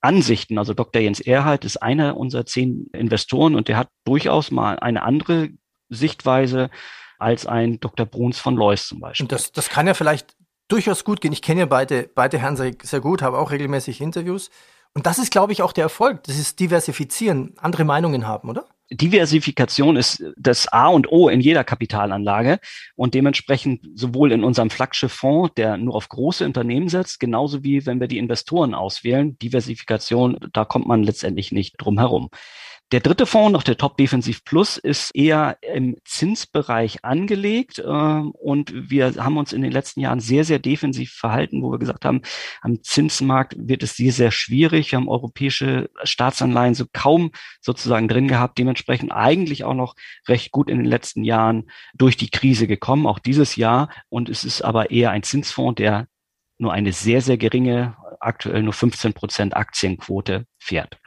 Ansichten. 0.02 0.58
Also 0.58 0.74
Dr. 0.74 1.02
Jens 1.02 1.20
Erhard 1.20 1.66
ist 1.66 1.78
einer 1.78 2.18
unserer 2.18 2.46
zehn 2.46 2.88
Investoren 2.94 3.54
und 3.56 3.68
der 3.68 3.78
hat 3.78 3.90
durchaus 4.06 4.50
mal 4.50 4.80
eine 4.80 5.04
andere 5.04 5.50
Sichtweise 5.90 6.70
als 7.20 7.46
ein 7.46 7.80
Dr. 7.80 8.06
Bruns 8.06 8.40
von 8.40 8.56
Lois 8.56 8.88
zum 8.88 9.02
Beispiel. 9.02 9.26
Und 9.26 9.32
das, 9.32 9.52
das 9.52 9.70
kann 9.70 9.88
ja 9.88 9.94
vielleicht 9.94 10.36
durchaus 10.70 11.04
gut 11.04 11.20
gehen. 11.20 11.34
Ich 11.34 11.42
kenne 11.42 11.62
ja 11.62 11.66
beide, 11.66 12.10
beide 12.16 12.40
Herren 12.40 12.56
sehr, 12.56 12.74
sehr 12.82 13.02
gut, 13.02 13.22
habe 13.22 13.38
auch 13.38 13.52
regelmäßig 13.52 14.00
Interviews. 14.00 14.50
Und 14.94 15.06
das 15.06 15.20
ist, 15.20 15.32
glaube 15.32 15.52
ich, 15.52 15.62
auch 15.62 15.74
der 15.74 15.84
Erfolg. 15.84 16.24
Das 16.24 16.40
ist 16.40 16.60
diversifizieren, 16.60 17.54
andere 17.58 17.84
Meinungen 17.84 18.26
haben, 18.26 18.50
oder? 18.50 18.66
Diversifikation 18.92 19.98
ist 19.98 20.24
das 20.36 20.68
A 20.68 20.88
und 20.88 21.12
O 21.12 21.30
in 21.30 21.42
jeder 21.42 21.64
Kapitalanlage 21.64 22.60
und 22.96 23.14
dementsprechend 23.14 23.86
sowohl 23.94 24.32
in 24.32 24.44
unserem 24.44 24.72
Flaggschiff-Fonds, 24.72 25.54
der 25.56 25.78
nur 25.78 25.94
auf 25.94 26.10
große 26.10 26.44
Unternehmen 26.44 26.90
setzt, 26.90 27.20
genauso 27.20 27.64
wie 27.64 27.86
wenn 27.86 28.00
wir 28.00 28.08
die 28.08 28.18
Investoren 28.18 28.74
auswählen. 28.74 29.38
Diversifikation, 29.38 30.40
da 30.54 30.66
kommt 30.66 30.88
man 30.88 31.04
letztendlich 31.04 31.52
nicht 31.52 31.76
drum 31.78 32.00
herum. 32.00 32.30
Der 32.92 33.02
dritte 33.02 33.28
Fonds, 33.28 33.52
noch 33.52 33.62
der 33.62 33.78
Top 33.78 33.98
Defensiv 33.98 34.44
Plus, 34.44 34.78
ist 34.78 35.16
eher 35.16 35.60
im 35.62 35.98
Zinsbereich 36.06 37.06
angelegt 37.06 37.78
äh, 37.78 37.84
und 37.84 38.90
wir 38.90 39.14
haben 39.24 39.38
uns 39.38 39.54
in 39.54 39.62
den 39.62 39.72
letzten 39.72 40.00
Jahren 40.00 40.20
sehr, 40.20 40.44
sehr 40.44 40.58
defensiv 40.58 41.12
verhalten, 41.14 41.62
wo 41.62 41.72
wir 41.72 41.78
gesagt 41.78 42.04
haben, 42.04 42.24
am 42.62 42.82
Zinsmarkt 42.82 43.56
wird 43.60 43.84
es 43.84 43.96
sehr, 43.96 44.12
sehr 44.12 44.32
schwierig. 44.32 44.92
Wir 44.92 44.98
haben 44.98 45.08
europäische 45.08 45.92
Staatsanleihen 46.02 46.74
so 46.74 46.86
kaum 46.92 47.30
sozusagen 47.62 48.08
drin 48.08 48.28
gehabt, 48.28 48.58
dementsprechend 48.58 49.12
eigentlich 49.12 49.64
auch 49.66 49.76
noch 49.76 49.94
recht 50.28 50.50
gut 50.52 50.68
in 50.68 50.78
den 50.78 50.88
letzten 50.88 51.24
Jahren 51.24 51.70
durch 51.94 52.18
die 52.18 52.32
Krise 52.32 52.66
gekommen, 52.66 53.06
auch 53.06 53.20
dieses 53.20 53.56
Jahr. 53.56 53.90
Und 54.10 54.30
es 54.30 54.44
ist 54.44 54.64
aber 54.64 54.90
eher 54.90 55.12
ein 55.12 55.22
Zinsfonds, 55.22 55.76
der 55.78 56.08
nur 56.58 56.74
eine 56.74 56.92
sehr, 56.92 57.22
sehr 57.22 57.38
geringe, 57.38 57.96
aktuell 58.20 58.64
nur 58.64 58.74
15 58.74 59.14
Prozent 59.14 59.56
Aktienquote 59.56 60.48
fährt. 60.58 60.98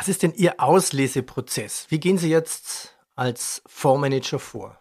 Was 0.00 0.08
ist 0.08 0.22
denn 0.22 0.32
Ihr 0.34 0.54
Ausleseprozess? 0.58 1.84
Wie 1.90 2.00
gehen 2.00 2.16
Sie 2.16 2.30
jetzt 2.30 2.96
als 3.16 3.60
Fondsmanager 3.66 4.38
vor? 4.38 4.80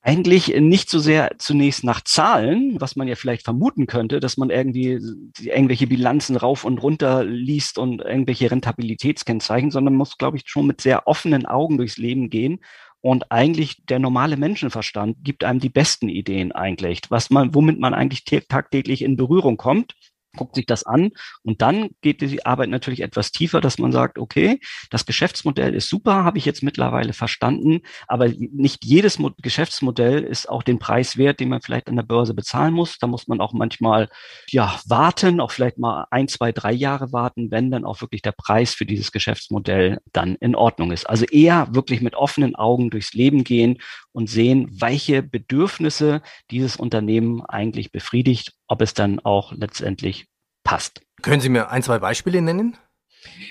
Eigentlich 0.00 0.58
nicht 0.58 0.88
so 0.88 1.00
sehr 1.00 1.32
zunächst 1.36 1.84
nach 1.84 2.00
Zahlen, 2.00 2.80
was 2.80 2.96
man 2.96 3.06
ja 3.06 3.14
vielleicht 3.14 3.44
vermuten 3.44 3.86
könnte, 3.86 4.20
dass 4.20 4.38
man 4.38 4.48
irgendwie 4.48 4.98
irgendwelche 5.38 5.86
Bilanzen 5.86 6.38
rauf 6.38 6.64
und 6.64 6.82
runter 6.82 7.24
liest 7.24 7.76
und 7.76 8.00
irgendwelche 8.00 8.50
Rentabilitätskennzeichen, 8.50 9.70
sondern 9.70 9.96
muss, 9.96 10.16
glaube 10.16 10.38
ich, 10.38 10.44
schon 10.46 10.66
mit 10.66 10.80
sehr 10.80 11.06
offenen 11.06 11.44
Augen 11.44 11.76
durchs 11.76 11.98
Leben 11.98 12.30
gehen. 12.30 12.60
Und 13.02 13.30
eigentlich 13.30 13.84
der 13.84 13.98
normale 13.98 14.38
Menschenverstand 14.38 15.18
gibt 15.20 15.44
einem 15.44 15.60
die 15.60 15.68
besten 15.68 16.08
Ideen 16.08 16.52
eigentlich, 16.52 17.02
was 17.10 17.28
man, 17.28 17.54
womit 17.54 17.80
man 17.80 17.92
eigentlich 17.92 18.24
tagtäglich 18.24 19.02
in 19.02 19.18
Berührung 19.18 19.58
kommt 19.58 19.94
guckt 20.34 20.54
sich 20.54 20.66
das 20.66 20.84
an 20.84 21.10
und 21.42 21.62
dann 21.62 21.90
geht 22.00 22.20
die 22.20 22.44
Arbeit 22.46 22.68
natürlich 22.68 23.00
etwas 23.00 23.32
tiefer, 23.32 23.60
dass 23.60 23.78
man 23.78 23.92
sagt, 23.92 24.18
okay, 24.18 24.60
das 24.90 25.06
Geschäftsmodell 25.06 25.74
ist 25.74 25.88
super, 25.88 26.24
habe 26.24 26.38
ich 26.38 26.44
jetzt 26.44 26.62
mittlerweile 26.62 27.12
verstanden, 27.12 27.80
aber 28.06 28.28
nicht 28.28 28.84
jedes 28.84 29.18
Mo 29.18 29.30
Geschäftsmodell 29.42 30.22
ist 30.22 30.48
auch 30.48 30.62
den 30.62 30.78
Preis 30.78 31.16
wert, 31.16 31.40
den 31.40 31.48
man 31.48 31.60
vielleicht 31.60 31.88
an 31.88 31.96
der 31.96 32.02
Börse 32.02 32.34
bezahlen 32.34 32.74
muss. 32.74 32.98
Da 32.98 33.06
muss 33.06 33.26
man 33.28 33.40
auch 33.40 33.52
manchmal 33.52 34.08
ja 34.50 34.78
warten, 34.86 35.40
auch 35.40 35.50
vielleicht 35.50 35.78
mal 35.78 36.06
ein, 36.10 36.28
zwei, 36.28 36.52
drei 36.52 36.72
Jahre 36.72 37.12
warten, 37.12 37.50
wenn 37.50 37.70
dann 37.70 37.84
auch 37.84 38.00
wirklich 38.00 38.22
der 38.22 38.32
Preis 38.32 38.74
für 38.74 38.86
dieses 38.86 39.12
Geschäftsmodell 39.12 39.98
dann 40.12 40.36
in 40.36 40.54
Ordnung 40.54 40.92
ist. 40.92 41.08
Also 41.08 41.24
eher 41.26 41.68
wirklich 41.74 42.00
mit 42.00 42.14
offenen 42.14 42.54
Augen 42.54 42.90
durchs 42.90 43.14
Leben 43.14 43.44
gehen 43.44 43.78
und 44.12 44.28
sehen, 44.28 44.68
welche 44.70 45.22
Bedürfnisse 45.22 46.22
dieses 46.50 46.76
Unternehmen 46.76 47.44
eigentlich 47.44 47.92
befriedigt, 47.92 48.52
ob 48.68 48.80
es 48.82 48.94
dann 48.94 49.20
auch 49.20 49.52
letztendlich 49.52 50.26
passt. 50.64 51.02
Können 51.22 51.40
Sie 51.40 51.48
mir 51.48 51.70
ein, 51.70 51.82
zwei 51.82 51.98
Beispiele 51.98 52.42
nennen? 52.42 52.76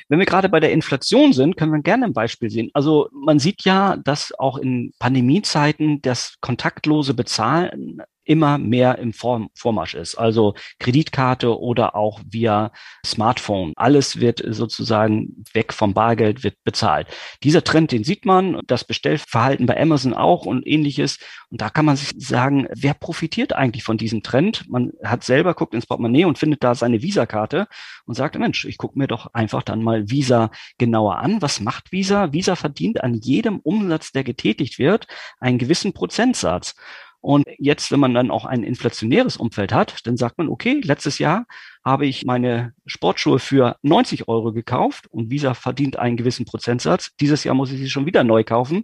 Wenn 0.08 0.20
wir 0.20 0.25
gerade 0.25 0.50
bei 0.50 0.60
der 0.60 0.72
Inflation 0.72 1.34
sind, 1.34 1.58
können 1.58 1.72
wir 1.72 1.82
gerne 1.82 2.05
ein 2.05 2.13
Beispiel 2.13 2.50
sehen. 2.50 2.70
Also 2.74 3.10
man 3.12 3.39
sieht 3.39 3.63
ja, 3.63 3.98
dass 3.98 4.32
auch 4.38 4.58
in 4.58 4.93
Pandemiezeiten 5.00 6.01
das 6.01 6.36
kontaktlose 6.41 7.13
Bezahlen 7.13 8.01
immer 8.25 8.58
mehr 8.58 8.98
im 9.00 9.13
Vorm 9.13 9.50
Vormarsch 9.53 9.96
ist. 9.96 10.15
Also 10.15 10.56
Kreditkarte 10.80 11.60
oder 11.60 11.96
auch 11.96 12.22
via 12.30 12.72
Smartphone. 13.06 13.74
Alles 13.75 14.20
wird 14.20 14.44
sozusagen 14.46 15.44
weg 15.53 15.74
vom 15.74 15.94
Bargeld, 15.94 16.44
wird 16.44 16.63
bezahlt. 16.63 17.08
Dieser 17.44 17.63
Trend, 17.63 17.92
den 17.92 18.03
sieht 18.03 18.25
man, 18.25 18.60
das 18.68 18.84
Bestellverhalten 18.84 19.65
bei 19.65 19.80
Amazon 19.80 20.13
auch 20.13 20.46
und 20.46 20.65
ähnliches. 20.68 21.20
Und 21.50 21.62
da 21.62 21.70
kann 21.70 21.86
man 21.86 21.96
sich 21.96 22.12
sagen, 22.18 22.68
wer 22.74 22.94
profitiert 22.94 23.53
eigentlich 23.53 23.84
von 23.84 23.98
diesem 23.98 24.24
Trend? 24.24 24.65
Man 24.70 24.92
hat 25.03 25.24
selber 25.24 25.53
guckt 25.53 25.74
ins 25.74 25.86
Portemonnaie 25.86 26.25
und 26.25 26.38
findet 26.38 26.63
da 26.63 26.75
seine 26.75 27.01
Visa-Karte 27.01 27.68
und 28.06 28.15
sagt, 28.15 28.38
Mensch, 28.38 28.65
ich 28.65 28.77
gucke 28.77 28.98
mir 28.98 29.08
doch 29.08 29.34
einfach 29.34 29.63
dann 29.63 29.84
mal 29.84 30.10
Visa 30.10 30.51
genauer 30.77 31.18
an. 31.18 31.42
Was 31.42 31.60
macht 31.60 31.92
Visa? 31.92 32.34
Visa 32.34 32.56
verdient 32.56 33.03
an 33.03 33.13
jedem 33.13 33.60
Umsatz, 33.60 34.12
der 34.12 34.24
getätigt 34.24 34.80
wird, 34.80 35.08
einen 35.39 35.58
gewissen 35.58 35.94
Prozentsatz. 35.94 36.75
Und 37.24 37.48
jetzt, 37.58 37.89
wenn 37.89 38.01
man 38.01 38.13
dann 38.13 38.32
auch 38.32 38.44
ein 38.44 38.63
inflationäres 38.63 39.38
Umfeld 39.38 39.72
hat, 39.72 40.06
dann 40.06 40.18
sagt 40.18 40.38
man, 40.38 40.50
okay, 40.50 40.82
letztes 40.84 41.20
Jahr 41.20 41.46
habe 41.86 42.06
ich 42.06 42.25
meine 42.25 42.74
Sportschuhe 42.86 43.39
für 43.39 43.77
90 43.82 44.27
Euro 44.27 44.51
gekauft 44.51 45.08
und 45.08 45.32
Visa 45.32 45.53
verdient 45.53 45.98
einen 45.98 46.18
gewissen 46.18 46.44
Prozentsatz. 46.46 47.12
Dieses 47.22 47.46
Jahr 47.46 47.56
muss 47.56 47.72
ich 47.72 47.80
sie 47.80 47.89
schon 47.89 48.06
wieder 48.06 48.25
neu 48.25 48.44
kaufen. 48.44 48.84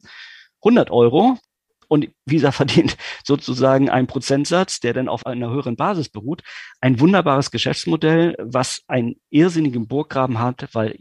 100 0.63 0.89
Euro. 0.89 1.37
Und 1.89 2.11
Visa 2.23 2.51
verdient 2.53 2.95
sozusagen 3.25 3.89
einen 3.89 4.07
Prozentsatz, 4.07 4.79
der 4.79 4.93
dann 4.93 5.09
auf 5.09 5.25
einer 5.25 5.49
höheren 5.49 5.75
Basis 5.75 6.07
beruht. 6.07 6.41
Ein 6.79 7.01
wunderbares 7.01 7.51
Geschäftsmodell, 7.51 8.37
was 8.39 8.83
einen 8.87 9.15
irrsinnigen 9.29 9.85
Burggraben 9.89 10.39
hat, 10.39 10.69
weil 10.71 10.97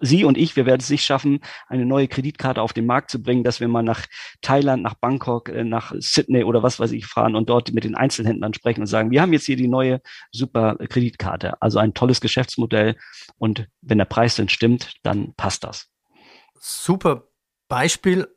Sie 0.00 0.24
und 0.24 0.36
ich, 0.38 0.56
wir 0.56 0.66
werden 0.66 0.80
es 0.80 0.90
nicht 0.90 1.04
schaffen, 1.04 1.40
eine 1.68 1.86
neue 1.86 2.08
Kreditkarte 2.08 2.62
auf 2.62 2.72
den 2.72 2.86
Markt 2.86 3.10
zu 3.10 3.22
bringen, 3.22 3.44
dass 3.44 3.60
wir 3.60 3.68
mal 3.68 3.82
nach 3.82 4.06
Thailand, 4.40 4.82
nach 4.82 4.94
Bangkok, 4.94 5.48
äh, 5.48 5.64
nach 5.64 5.92
Sydney 5.98 6.44
oder 6.44 6.62
was 6.62 6.80
weiß 6.80 6.92
ich 6.92 7.06
fahren 7.06 7.36
und 7.36 7.48
dort 7.48 7.72
mit 7.72 7.84
den 7.84 7.94
Einzelhändlern 7.94 8.54
sprechen 8.54 8.80
und 8.80 8.86
sagen, 8.86 9.10
wir 9.10 9.22
haben 9.22 9.32
jetzt 9.32 9.46
hier 9.46 9.56
die 9.56 9.68
neue 9.68 10.00
super 10.32 10.76
Kreditkarte. 10.88 11.60
Also 11.60 11.78
ein 11.78 11.94
tolles 11.94 12.20
Geschäftsmodell. 12.20 12.96
Und 13.38 13.68
wenn 13.80 13.98
der 13.98 14.04
Preis 14.04 14.36
dann 14.36 14.48
stimmt, 14.48 14.94
dann 15.02 15.34
passt 15.34 15.64
das. 15.64 15.88
Super 16.58 17.28
Beispiel. 17.68 18.28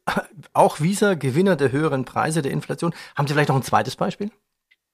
Auch 0.53 0.79
Visa, 0.79 1.15
Gewinner 1.15 1.55
der 1.55 1.71
höheren 1.71 2.05
Preise 2.05 2.41
der 2.41 2.51
Inflation. 2.51 2.93
Haben 3.15 3.27
Sie 3.27 3.33
vielleicht 3.33 3.49
noch 3.49 3.55
ein 3.55 3.63
zweites 3.63 3.95
Beispiel? 3.95 4.31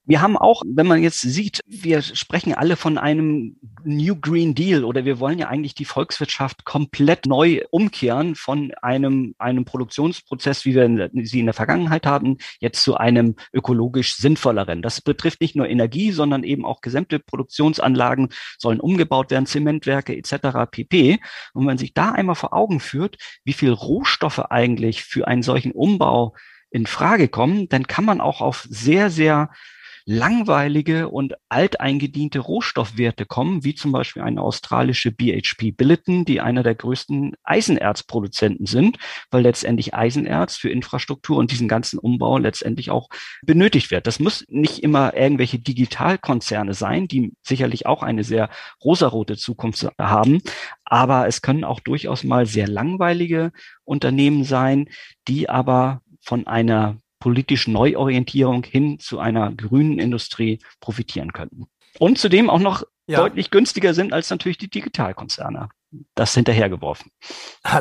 Wir 0.06 0.22
haben 0.22 0.36
auch, 0.36 0.62
wenn 0.66 0.86
man 0.86 1.02
jetzt 1.02 1.20
sieht, 1.20 1.60
wir 1.66 2.00
sprechen 2.02 2.54
alle 2.54 2.76
von 2.76 2.96
einem 2.96 3.56
New 3.84 4.16
Green 4.16 4.54
Deal 4.54 4.84
oder 4.84 5.04
wir 5.04 5.20
wollen 5.20 5.38
ja 5.38 5.48
eigentlich 5.48 5.74
die 5.74 5.84
Volkswirtschaft 5.84 6.64
komplett 6.64 7.26
neu 7.26 7.62
umkehren 7.70 8.34
von 8.34 8.72
einem, 8.80 9.34
einem 9.38 9.64
Produktionsprozess, 9.64 10.64
wie 10.64 10.74
wir 10.74 11.10
sie 11.24 11.40
in 11.40 11.46
der 11.46 11.54
Vergangenheit 11.54 12.06
hatten, 12.06 12.38
jetzt 12.60 12.82
zu 12.82 12.96
einem 12.96 13.36
ökologisch 13.52 14.16
sinnvolleren. 14.16 14.80
Das 14.80 15.02
betrifft 15.02 15.42
nicht 15.42 15.54
nur 15.54 15.68
Energie, 15.68 16.12
sondern 16.12 16.44
eben 16.44 16.64
auch 16.64 16.80
gesamte 16.80 17.18
Produktionsanlagen 17.18 18.30
sollen 18.58 18.80
umgebaut 18.80 19.30
werden, 19.30 19.46
Zementwerke 19.46 20.16
etc. 20.16 20.70
pp. 20.70 21.20
Und 21.52 21.60
wenn 21.60 21.66
man 21.66 21.78
sich 21.78 21.92
da 21.92 22.12
einmal 22.12 22.36
vor 22.36 22.54
Augen 22.54 22.80
führt, 22.80 23.16
wie 23.44 23.52
viel 23.52 23.70
Rohstoffe 23.70 24.38
eigentlich 24.38 25.04
für 25.04 25.28
einen 25.28 25.42
solchen 25.42 25.72
Umbau 25.72 26.34
in 26.70 26.86
Frage 26.86 27.28
kommen, 27.28 27.68
dann 27.68 27.86
kann 27.86 28.04
man 28.04 28.20
auch 28.20 28.40
auf 28.40 28.66
sehr, 28.68 29.10
sehr 29.10 29.50
langweilige 30.10 31.08
und 31.08 31.34
alteingediente 31.48 32.40
Rohstoffwerte 32.40 33.26
kommen, 33.26 33.62
wie 33.62 33.76
zum 33.76 33.92
Beispiel 33.92 34.22
eine 34.22 34.42
australische 34.42 35.12
BHP 35.12 35.70
Billiton, 35.70 36.24
die 36.24 36.40
einer 36.40 36.64
der 36.64 36.74
größten 36.74 37.36
Eisenerzproduzenten 37.44 38.66
sind, 38.66 38.98
weil 39.30 39.42
letztendlich 39.42 39.94
Eisenerz 39.94 40.56
für 40.56 40.68
Infrastruktur 40.68 41.36
und 41.36 41.52
diesen 41.52 41.68
ganzen 41.68 42.00
Umbau 42.00 42.38
letztendlich 42.38 42.90
auch 42.90 43.08
benötigt 43.42 43.92
wird. 43.92 44.08
Das 44.08 44.18
muss 44.18 44.44
nicht 44.48 44.82
immer 44.82 45.14
irgendwelche 45.14 45.60
Digitalkonzerne 45.60 46.74
sein, 46.74 47.06
die 47.06 47.32
sicherlich 47.42 47.86
auch 47.86 48.02
eine 48.02 48.24
sehr 48.24 48.50
rosarote 48.84 49.36
Zukunft 49.36 49.86
haben, 49.96 50.42
aber 50.84 51.28
es 51.28 51.40
können 51.40 51.62
auch 51.62 51.78
durchaus 51.78 52.24
mal 52.24 52.46
sehr 52.46 52.66
langweilige 52.66 53.52
Unternehmen 53.84 54.42
sein, 54.42 54.88
die 55.28 55.48
aber 55.48 56.02
von 56.20 56.48
einer 56.48 56.98
politischen 57.20 57.72
Neuorientierung 57.72 58.64
hin 58.64 58.98
zu 58.98 59.20
einer 59.20 59.52
grünen 59.52 60.00
Industrie 60.00 60.58
profitieren 60.80 61.32
könnten. 61.32 61.66
Und 61.98 62.18
zudem 62.18 62.50
auch 62.50 62.58
noch 62.58 62.82
ja. 63.06 63.18
deutlich 63.18 63.50
günstiger 63.50 63.94
sind 63.94 64.12
als 64.12 64.30
natürlich 64.30 64.58
die 64.58 64.70
Digitalkonzerne. 64.70 65.68
Das 66.14 66.34
hinterhergeworfen. 66.34 67.12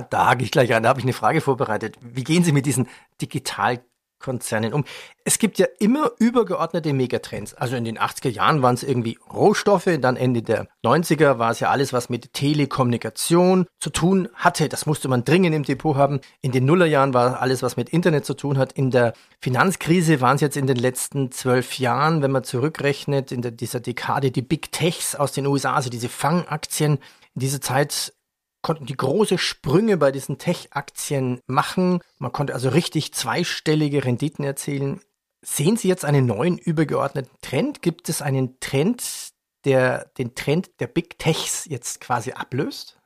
Da 0.10 0.27
hake 0.27 0.43
ich 0.43 0.51
gleich 0.51 0.74
an, 0.74 0.84
da 0.84 0.89
habe 0.89 1.00
ich 1.00 1.05
eine 1.05 1.13
Frage 1.13 1.41
vorbereitet. 1.41 1.96
Wie 2.01 2.24
gehen 2.24 2.43
Sie 2.43 2.51
mit 2.51 2.65
diesen 2.65 2.88
Digital 3.22 3.84
Konzernen 4.19 4.73
um. 4.73 4.85
Es 5.23 5.39
gibt 5.39 5.59
ja 5.59 5.67
immer 5.79 6.11
übergeordnete 6.19 6.93
Megatrends. 6.93 7.53
Also 7.53 7.75
in 7.75 7.85
den 7.85 7.97
80er 7.97 8.29
Jahren 8.29 8.61
waren 8.61 8.75
es 8.75 8.83
irgendwie 8.83 9.17
Rohstoffe, 9.31 9.89
dann 9.99 10.15
Ende 10.15 10.41
der 10.41 10.67
90er 10.83 11.39
war 11.39 11.51
es 11.51 11.59
ja 11.59 11.69
alles, 11.69 11.93
was 11.93 12.09
mit 12.09 12.33
Telekommunikation 12.33 13.65
zu 13.79 13.89
tun 13.89 14.29
hatte. 14.33 14.69
Das 14.69 14.85
musste 14.85 15.07
man 15.07 15.23
dringend 15.23 15.55
im 15.55 15.63
Depot 15.63 15.95
haben. 15.95 16.19
In 16.41 16.51
den 16.51 16.65
Nullerjahren 16.65 17.13
war 17.13 17.41
alles, 17.41 17.63
was 17.63 17.77
mit 17.77 17.89
Internet 17.89 18.25
zu 18.25 18.33
tun 18.33 18.57
hat. 18.57 18.73
In 18.73 18.91
der 18.91 19.13
Finanzkrise 19.41 20.21
waren 20.21 20.35
es 20.35 20.41
jetzt 20.41 20.57
in 20.57 20.67
den 20.67 20.77
letzten 20.77 21.31
zwölf 21.31 21.79
Jahren, 21.79 22.21
wenn 22.21 22.31
man 22.31 22.43
zurückrechnet, 22.43 23.31
in 23.31 23.41
der, 23.41 23.51
dieser 23.51 23.79
Dekade 23.79 24.31
die 24.31 24.41
Big 24.41 24.71
Techs 24.71 25.15
aus 25.15 25.31
den 25.31 25.45
USA, 25.47 25.75
also 25.75 25.89
diese 25.89 26.09
Fangaktien. 26.09 26.99
In 27.35 27.41
dieser 27.41 27.61
Zeit 27.61 28.13
konnten 28.61 28.85
die 28.85 28.97
große 28.97 29.37
Sprünge 29.37 29.97
bei 29.97 30.11
diesen 30.11 30.37
Tech-Aktien 30.37 31.41
machen. 31.47 32.01
Man 32.17 32.31
konnte 32.31 32.53
also 32.53 32.69
richtig 32.69 33.13
zweistellige 33.13 34.05
Renditen 34.05 34.43
erzielen. 34.43 35.01
Sehen 35.41 35.77
Sie 35.77 35.87
jetzt 35.87 36.05
einen 36.05 36.25
neuen 36.25 36.57
übergeordneten 36.57 37.35
Trend? 37.41 37.81
Gibt 37.81 38.09
es 38.09 38.21
einen 38.21 38.59
Trend, 38.59 39.29
der 39.65 40.05
den 40.17 40.35
Trend 40.35 40.79
der 40.79 40.87
Big 40.87 41.17
Techs 41.17 41.65
jetzt 41.65 42.01
quasi 42.01 42.33
ablöst? 42.33 42.98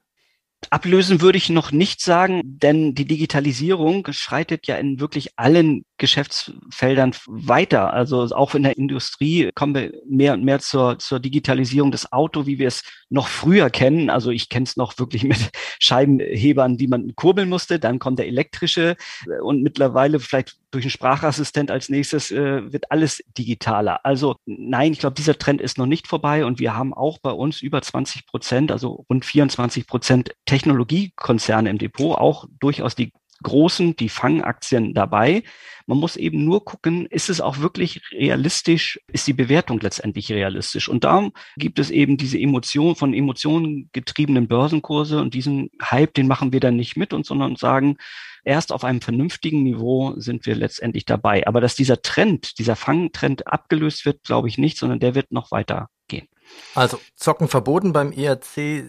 Ablösen 0.71 1.21
würde 1.21 1.37
ich 1.37 1.49
noch 1.49 1.71
nicht 1.71 2.01
sagen, 2.01 2.41
denn 2.43 2.95
die 2.95 3.05
Digitalisierung 3.05 4.07
schreitet 4.11 4.67
ja 4.67 4.75
in 4.75 4.99
wirklich 4.99 5.31
allen 5.37 5.85
Geschäftsfeldern 5.97 7.13
weiter. 7.27 7.93
Also 7.93 8.23
auch 8.35 8.55
in 8.55 8.63
der 8.63 8.77
Industrie 8.77 9.49
kommen 9.55 9.75
wir 9.75 9.91
mehr 10.07 10.33
und 10.33 10.43
mehr 10.43 10.59
zur, 10.59 10.99
zur 10.99 11.19
Digitalisierung 11.19 11.91
des 11.91 12.11
Auto, 12.11 12.45
wie 12.45 12.59
wir 12.59 12.67
es 12.67 12.83
noch 13.09 13.27
früher 13.27 13.69
kennen. 13.69 14.09
Also 14.09 14.31
ich 14.31 14.49
kenne 14.49 14.65
es 14.65 14.77
noch 14.77 14.97
wirklich 14.97 15.23
mit 15.23 15.51
Scheibenhebern, 15.79 16.77
die 16.77 16.87
man 16.87 17.15
kurbeln 17.15 17.49
musste. 17.49 17.79
Dann 17.79 17.99
kommt 17.99 18.19
der 18.19 18.27
elektrische 18.27 18.95
und 19.41 19.61
mittlerweile 19.61 20.19
vielleicht 20.19 20.57
durch 20.73 20.85
einen 20.85 20.91
Sprachassistent 20.91 21.69
als 21.69 21.89
nächstes 21.89 22.31
äh, 22.31 22.71
wird 22.71 22.91
alles 22.91 23.23
digitaler. 23.37 24.03
Also 24.03 24.35
nein, 24.45 24.91
ich 24.91 24.99
glaube, 24.99 25.13
dieser 25.13 25.37
Trend 25.37 25.61
ist 25.61 25.77
noch 25.77 25.85
nicht 25.85 26.07
vorbei 26.07 26.45
und 26.45 26.59
wir 26.59 26.75
haben 26.75 26.93
auch 26.93 27.19
bei 27.19 27.31
uns 27.31 27.61
über 27.61 27.81
20 27.81 28.25
Prozent, 28.25 28.71
also 28.71 29.05
rund 29.09 29.23
24 29.23 29.85
Prozent 29.85 30.35
Technologiekonzerne 30.45 31.69
im 31.69 31.77
Depot, 31.77 32.17
auch 32.17 32.45
durchaus 32.59 32.95
die 32.95 33.11
großen, 33.43 33.95
die 33.95 34.09
Fangaktien 34.09 34.93
dabei. 34.93 35.43
Man 35.85 35.99
muss 35.99 36.15
eben 36.15 36.43
nur 36.45 36.65
gucken, 36.65 37.05
ist 37.07 37.29
es 37.29 37.41
auch 37.41 37.59
wirklich 37.59 38.01
realistisch, 38.11 38.99
ist 39.11 39.27
die 39.27 39.33
Bewertung 39.33 39.79
letztendlich 39.81 40.31
realistisch? 40.31 40.87
Und 40.89 41.03
darum 41.03 41.33
gibt 41.57 41.77
es 41.77 41.91
eben 41.91 42.17
diese 42.17 42.39
Emotion 42.39 42.95
von 42.95 43.13
Emotionen 43.13 43.89
getriebenen 43.91 44.47
Börsenkurse 44.47 45.19
und 45.19 45.33
diesen 45.33 45.69
Hype, 45.81 46.13
den 46.13 46.27
machen 46.27 46.53
wir 46.53 46.61
dann 46.61 46.77
nicht 46.77 46.95
mit 46.95 47.13
uns, 47.13 47.27
sondern 47.27 47.57
sagen, 47.57 47.97
erst 48.43 48.71
auf 48.71 48.83
einem 48.83 49.01
vernünftigen 49.01 49.63
Niveau 49.63 50.13
sind 50.17 50.45
wir 50.45 50.55
letztendlich 50.55 51.05
dabei. 51.05 51.47
Aber 51.47 51.61
dass 51.61 51.75
dieser 51.75 52.01
Trend, 52.01 52.59
dieser 52.59 52.75
Fangtrend 52.75 53.47
abgelöst 53.47 54.05
wird, 54.05 54.23
glaube 54.23 54.47
ich 54.47 54.57
nicht, 54.57 54.77
sondern 54.77 54.99
der 54.99 55.15
wird 55.15 55.31
noch 55.31 55.51
weiter 55.51 55.89
gehen. 56.07 56.27
Also 56.75 56.99
Zocken 57.15 57.47
verboten 57.47 57.93
beim 57.93 58.11
ERC. 58.11 58.83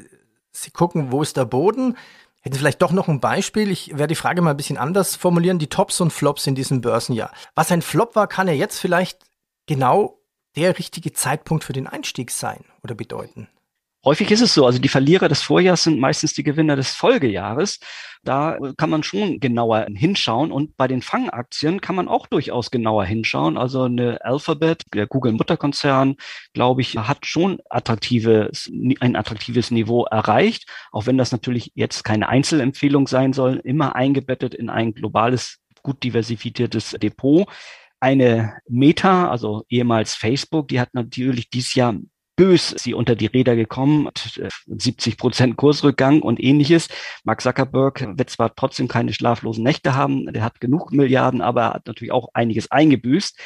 Sie 0.52 0.70
gucken, 0.72 1.12
wo 1.12 1.22
ist 1.22 1.36
der 1.36 1.44
Boden? 1.44 1.96
Hätten 2.40 2.54
Sie 2.54 2.58
vielleicht 2.58 2.82
doch 2.82 2.92
noch 2.92 3.08
ein 3.08 3.20
Beispiel? 3.20 3.70
Ich 3.70 3.90
werde 3.90 4.08
die 4.08 4.14
Frage 4.14 4.42
mal 4.42 4.50
ein 4.50 4.56
bisschen 4.56 4.76
anders 4.76 5.16
formulieren. 5.16 5.58
Die 5.58 5.68
Tops 5.68 6.00
und 6.00 6.12
Flops 6.12 6.46
in 6.46 6.54
diesem 6.54 6.80
Börsenjahr. 6.80 7.32
Was 7.54 7.72
ein 7.72 7.82
Flop 7.82 8.16
war, 8.16 8.26
kann 8.26 8.48
ja 8.48 8.54
jetzt 8.54 8.78
vielleicht 8.78 9.24
genau 9.66 10.20
der 10.56 10.78
richtige 10.78 11.12
Zeitpunkt 11.12 11.64
für 11.64 11.72
den 11.72 11.86
Einstieg 11.86 12.30
sein 12.30 12.64
oder 12.82 12.94
bedeuten. 12.94 13.48
Häufig 14.04 14.30
ist 14.30 14.42
es 14.42 14.52
so, 14.52 14.66
also 14.66 14.78
die 14.78 14.88
Verlierer 14.88 15.28
des 15.28 15.40
Vorjahres 15.40 15.84
sind 15.84 15.98
meistens 15.98 16.34
die 16.34 16.42
Gewinner 16.42 16.76
des 16.76 16.90
Folgejahres. 16.90 17.80
Da 18.22 18.58
kann 18.76 18.90
man 18.90 19.02
schon 19.02 19.40
genauer 19.40 19.86
hinschauen 19.94 20.52
und 20.52 20.76
bei 20.76 20.88
den 20.88 21.00
Fangaktien 21.00 21.80
kann 21.80 21.96
man 21.96 22.08
auch 22.08 22.26
durchaus 22.26 22.70
genauer 22.70 23.06
hinschauen. 23.06 23.56
Also 23.56 23.84
eine 23.84 24.22
Alphabet, 24.22 24.82
der 24.92 25.06
Google-Mutterkonzern, 25.06 26.16
glaube 26.52 26.82
ich, 26.82 26.98
hat 26.98 27.24
schon 27.24 27.60
attraktives, 27.70 28.70
ein 29.00 29.16
attraktives 29.16 29.70
Niveau 29.70 30.04
erreicht, 30.04 30.68
auch 30.92 31.06
wenn 31.06 31.16
das 31.16 31.32
natürlich 31.32 31.72
jetzt 31.74 32.04
keine 32.04 32.28
Einzelempfehlung 32.28 33.08
sein 33.08 33.32
soll, 33.32 33.56
immer 33.64 33.96
eingebettet 33.96 34.54
in 34.54 34.68
ein 34.68 34.92
globales, 34.92 35.60
gut 35.82 36.02
diversifiziertes 36.02 36.96
Depot. 37.00 37.46
Eine 38.00 38.58
Meta, 38.68 39.30
also 39.30 39.64
ehemals 39.70 40.14
Facebook, 40.14 40.68
die 40.68 40.78
hat 40.78 40.92
natürlich 40.92 41.48
dieses 41.48 41.74
Jahr 41.74 41.94
bös 42.36 42.74
sie 42.76 42.94
unter 42.94 43.16
die 43.16 43.26
Räder 43.26 43.56
gekommen, 43.56 44.08
70 44.66 45.16
Prozent 45.16 45.56
Kursrückgang 45.56 46.22
und 46.22 46.42
ähnliches. 46.42 46.88
Mark 47.24 47.40
Zuckerberg 47.40 48.18
wird 48.18 48.30
zwar 48.30 48.54
trotzdem 48.54 48.88
keine 48.88 49.12
schlaflosen 49.12 49.62
Nächte 49.62 49.94
haben, 49.94 50.32
der 50.32 50.42
hat 50.42 50.60
genug 50.60 50.92
Milliarden, 50.92 51.40
aber 51.40 51.62
er 51.62 51.74
hat 51.74 51.86
natürlich 51.86 52.12
auch 52.12 52.28
einiges 52.34 52.70
eingebüßt. 52.70 53.38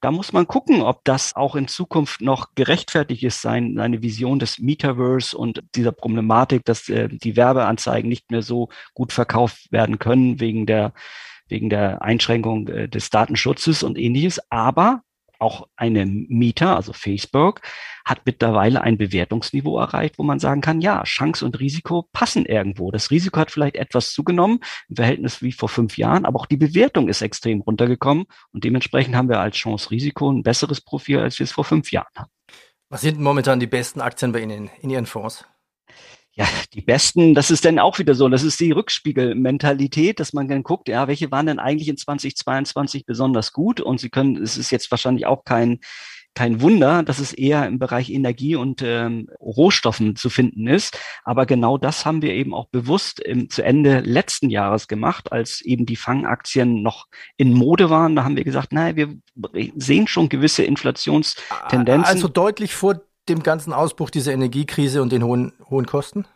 Da 0.00 0.10
muss 0.10 0.32
man 0.32 0.46
gucken, 0.46 0.80
ob 0.80 1.04
das 1.04 1.36
auch 1.36 1.54
in 1.54 1.68
Zukunft 1.68 2.22
noch 2.22 2.54
gerechtfertigt 2.54 3.22
ist, 3.22 3.42
sein, 3.42 3.74
seine 3.76 4.02
Vision 4.02 4.38
des 4.38 4.58
Metaverse 4.58 5.36
und 5.36 5.62
dieser 5.74 5.92
Problematik, 5.92 6.64
dass 6.64 6.88
äh, 6.88 7.08
die 7.08 7.36
Werbeanzeigen 7.36 8.08
nicht 8.08 8.30
mehr 8.30 8.42
so 8.42 8.70
gut 8.94 9.12
verkauft 9.12 9.70
werden 9.70 9.98
können 9.98 10.40
wegen 10.40 10.64
der 10.64 10.92
wegen 11.50 11.68
der 11.68 12.00
Einschränkung 12.02 12.68
äh, 12.68 12.88
des 12.88 13.10
Datenschutzes 13.10 13.82
und 13.82 13.98
ähnliches. 13.98 14.40
Aber 14.50 15.02
auch 15.40 15.68
eine 15.76 16.06
Mieter, 16.06 16.76
also 16.76 16.92
Facebook, 16.92 17.60
hat 18.04 18.22
mittlerweile 18.24 18.80
ein 18.82 18.98
Bewertungsniveau 18.98 19.78
erreicht, 19.78 20.18
wo 20.18 20.22
man 20.22 20.38
sagen 20.38 20.60
kann, 20.60 20.80
ja, 20.80 21.02
Chance 21.04 21.44
und 21.44 21.58
Risiko 21.60 22.08
passen 22.12 22.46
irgendwo. 22.46 22.90
Das 22.90 23.10
Risiko 23.10 23.40
hat 23.40 23.50
vielleicht 23.50 23.76
etwas 23.76 24.12
zugenommen 24.12 24.60
im 24.88 24.96
Verhältnis 24.96 25.42
wie 25.42 25.52
vor 25.52 25.68
fünf 25.68 25.96
Jahren, 25.96 26.24
aber 26.24 26.40
auch 26.40 26.46
die 26.46 26.56
Bewertung 26.56 27.08
ist 27.08 27.22
extrem 27.22 27.60
runtergekommen 27.60 28.26
und 28.52 28.64
dementsprechend 28.64 29.16
haben 29.16 29.28
wir 29.28 29.40
als 29.40 29.56
Chance-Risiko 29.56 30.30
ein 30.30 30.42
besseres 30.42 30.80
Profil, 30.80 31.18
als 31.18 31.38
wir 31.38 31.44
es 31.44 31.52
vor 31.52 31.64
fünf 31.64 31.92
Jahren 31.92 32.12
hatten. 32.16 32.30
Was 32.88 33.02
sind 33.02 33.20
momentan 33.20 33.60
die 33.60 33.66
besten 33.66 34.00
Aktien 34.00 34.32
bei 34.32 34.40
Ihnen 34.40 34.68
in 34.80 34.90
Ihren 34.90 35.06
Fonds? 35.06 35.44
Ja, 36.32 36.46
die 36.74 36.80
besten, 36.80 37.34
das 37.34 37.50
ist 37.50 37.64
dann 37.64 37.78
auch 37.78 37.98
wieder 37.98 38.14
so, 38.14 38.28
das 38.28 38.42
ist 38.42 38.60
die 38.60 38.70
Rückspiegelmentalität, 38.70 40.20
dass 40.20 40.32
man 40.32 40.48
dann 40.48 40.62
guckt, 40.62 40.88
ja, 40.88 41.08
welche 41.08 41.30
waren 41.30 41.46
denn 41.46 41.58
eigentlich 41.58 41.88
in 41.88 41.96
2022 41.96 43.04
besonders 43.04 43.52
gut? 43.52 43.80
Und 43.80 44.00
Sie 44.00 44.10
können, 44.10 44.36
es 44.36 44.56
ist 44.56 44.70
jetzt 44.70 44.90
wahrscheinlich 44.90 45.26
auch 45.26 45.44
kein, 45.44 45.80
kein 46.34 46.60
Wunder, 46.60 47.02
dass 47.02 47.18
es 47.18 47.32
eher 47.32 47.66
im 47.66 47.80
Bereich 47.80 48.10
Energie 48.10 48.54
und 48.54 48.82
ähm, 48.82 49.28
Rohstoffen 49.40 50.14
zu 50.14 50.30
finden 50.30 50.68
ist. 50.68 50.96
Aber 51.24 51.44
genau 51.44 51.76
das 51.76 52.06
haben 52.06 52.22
wir 52.22 52.32
eben 52.32 52.54
auch 52.54 52.68
bewusst 52.68 53.18
im, 53.18 53.50
zu 53.50 53.62
Ende 53.62 54.00
letzten 54.00 54.48
Jahres 54.48 54.86
gemacht, 54.86 55.32
als 55.32 55.60
eben 55.60 55.86
die 55.86 55.96
Fangaktien 55.96 56.82
noch 56.82 57.08
in 57.36 57.52
Mode 57.52 57.90
waren. 57.90 58.14
Da 58.14 58.22
haben 58.22 58.36
wir 58.36 58.44
gesagt, 58.44 58.72
naja, 58.72 58.94
wir 58.94 59.16
sehen 59.74 60.06
schon 60.06 60.28
gewisse 60.28 60.62
Inflationstendenzen. 60.62 62.04
Also 62.04 62.28
deutlich 62.28 62.74
vor 62.74 63.00
dem 63.30 63.42
ganzen 63.42 63.72
Ausbruch 63.72 64.10
dieser 64.10 64.32
Energiekrise 64.32 65.00
und 65.00 65.12
den 65.12 65.24
hohen, 65.24 65.52
hohen 65.70 65.86
Kosten? 65.86 66.26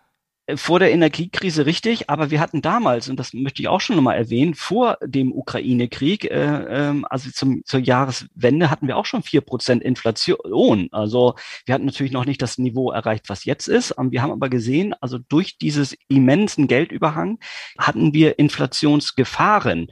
Vor 0.57 0.79
der 0.79 0.93
Energiekrise 0.93 1.65
richtig, 1.65 2.11
aber 2.11 2.31
wir 2.31 2.39
hatten 2.39 2.61
damals, 2.61 3.09
und 3.09 3.19
das 3.19 3.33
möchte 3.33 3.63
ich 3.63 3.69
auch 3.69 3.81
schon 3.81 3.97
nochmal 3.97 4.19
erwähnen, 4.19 4.55
vor 4.55 4.99
dem 5.03 5.33
Ukraine-Krieg, 5.33 6.27
äh, 6.27 6.91
äh, 6.91 7.03
also 7.09 7.31
zum, 7.31 7.63
zur 7.65 7.81
Jahreswende 7.81 8.71
hatten 8.71 8.87
wir 8.87 8.99
auch 8.99 9.07
schon 9.07 9.23
vier 9.23 9.41
Prozent 9.41 9.83
Inflation. 9.83 10.89
Also 10.93 11.35
wir 11.65 11.75
hatten 11.75 11.87
natürlich 11.87 12.13
noch 12.13 12.27
nicht 12.27 12.43
das 12.43 12.59
Niveau 12.59 12.91
erreicht, 12.91 13.31
was 13.31 13.47
jetzt 13.47 13.69
ist. 13.69 13.95
Wir 13.97 14.21
haben 14.21 14.33
aber 14.33 14.51
gesehen, 14.51 14.95
also 15.01 15.17
durch 15.19 15.57
dieses 15.57 15.97
immensen 16.09 16.69
Geldüberhang 16.69 17.39
hatten 17.79 18.13
wir 18.13 18.39
Inflationsgefahren 18.39 19.89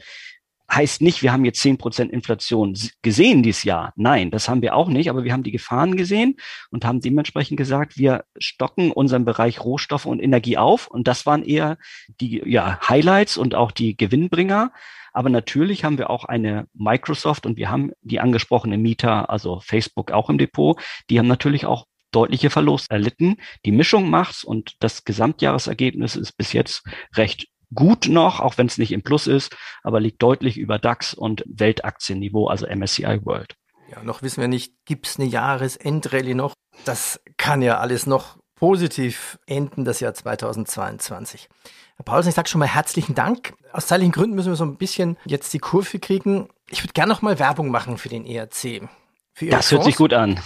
heißt 0.75 1.03
nicht, 1.03 1.23
wir 1.23 1.33
haben 1.33 1.45
jetzt 1.45 1.61
zehn 1.61 1.79
Prozent 1.79 2.13
Inflation 2.13 2.77
gesehen 3.03 3.43
dieses 3.43 3.65
Jahr. 3.65 3.93
Nein, 3.97 4.31
das 4.31 4.49
haben 4.49 4.63
wir 4.63 4.75
auch 4.75 4.89
nicht, 4.89 5.11
aber 5.11 5.25
wir 5.25 5.33
haben 5.33 5.43
die 5.43 5.53
Gefahren 5.53 5.97
gesehen 5.97 6.37
und 6.71 6.85
haben 6.85 7.01
dementsprechend 7.01 7.57
gesagt, 7.57 7.99
wir 7.99 8.25
stocken 8.39 8.91
unseren 8.91 9.25
Bereich 9.25 9.63
Rohstoffe 9.63 10.07
und 10.07 10.21
Energie 10.21 10.57
auf. 10.57 10.87
Und 10.87 11.09
das 11.09 11.27
waren 11.27 11.45
eher 11.45 11.79
die 12.21 12.43
ja, 12.47 12.79
Highlights 12.89 13.37
und 13.37 13.55
auch 13.55 13.71
die 13.71 13.97
Gewinnbringer. 13.97 14.73
Aber 15.13 15.29
natürlich 15.29 15.85
haben 15.85 15.99
wir 15.99 16.09
auch 16.09 16.25
eine 16.25 16.67
Microsoft 16.73 17.45
und 17.45 17.59
wir 17.59 17.71
haben 17.71 17.93
die 18.01 18.21
angesprochene 18.21 18.79
Mieter, 18.79 19.29
also 19.29 19.61
Facebook 19.61 20.11
auch 20.11 20.31
im 20.31 20.39
Depot, 20.39 20.81
die 21.11 21.19
haben 21.19 21.29
natürlich 21.29 21.67
auch 21.67 21.87
deutliche 22.13 22.51
Verlust 22.51 22.91
erlitten. 22.91 23.37
Die 23.65 23.73
Mischung 23.73 24.09
macht's 24.09 24.45
und 24.45 24.77
das 24.81 25.05
Gesamtjahresergebnis 25.05 26.17
ist 26.17 26.33
bis 26.33 26.53
jetzt 26.53 26.85
recht 27.17 27.49
gut 27.75 28.09
noch, 28.09 28.41
auch 28.41 28.59
wenn 28.59 28.67
es 28.67 28.79
nicht 28.79 28.93
im 28.93 29.03
Plus 29.03 29.27
ist, 29.27 29.57
aber 29.83 30.01
liegt 30.01 30.23
deutlich 30.23 30.59
über 30.59 30.79
DAX 30.79 31.15
und 31.15 31.45
Weltaktienniveau, 31.47 32.47
also 32.47 32.67
MSCI 32.67 33.21
World. 33.25 33.57
Ja, 33.91 34.03
noch 34.03 34.23
wissen 34.23 34.41
wir 34.41 34.49
nicht, 34.49 34.75
gibt 34.87 35.07
es 35.07 35.19
eine 35.19 35.29
Jahresendrallye 35.29 36.35
noch? 36.35 36.55
Das 36.85 37.21
kann 37.37 37.63
ja 37.63 37.79
alles 37.79 38.07
noch 38.07 38.39
positiv 38.63 39.39
enden, 39.47 39.85
das 39.85 40.01
Jahr 40.01 40.15
2022. 40.15 41.49
Herr 41.97 42.05
Paulsen, 42.05 42.31
ich 42.31 42.35
sage 42.37 42.49
schon 42.49 42.61
mal 42.61 42.69
herzlichen 42.69 43.15
Dank. 43.15 43.55
Aus 43.73 43.89
zeitlichen 43.89 44.13
Gründen 44.13 44.37
müssen 44.37 44.51
wir 44.51 44.57
so 44.57 44.65
ein 44.65 44.77
bisschen 44.77 45.17
jetzt 45.25 45.53
die 45.53 45.59
Kurve 45.59 45.99
kriegen. 45.99 46.49
Ich 46.69 46.83
würde 46.83 46.93
gerne 46.93 47.13
noch 47.13 47.23
mal 47.23 47.39
Werbung 47.39 47.71
machen 47.71 47.99
für 47.99 48.09
den 48.09 48.25
ERC. 48.25 48.89
Für 49.35 49.47
das 49.47 49.69
Fonds. 49.69 49.73
hört 49.73 49.85
sich 49.85 49.97
gut 49.97 50.13
an. 50.13 50.41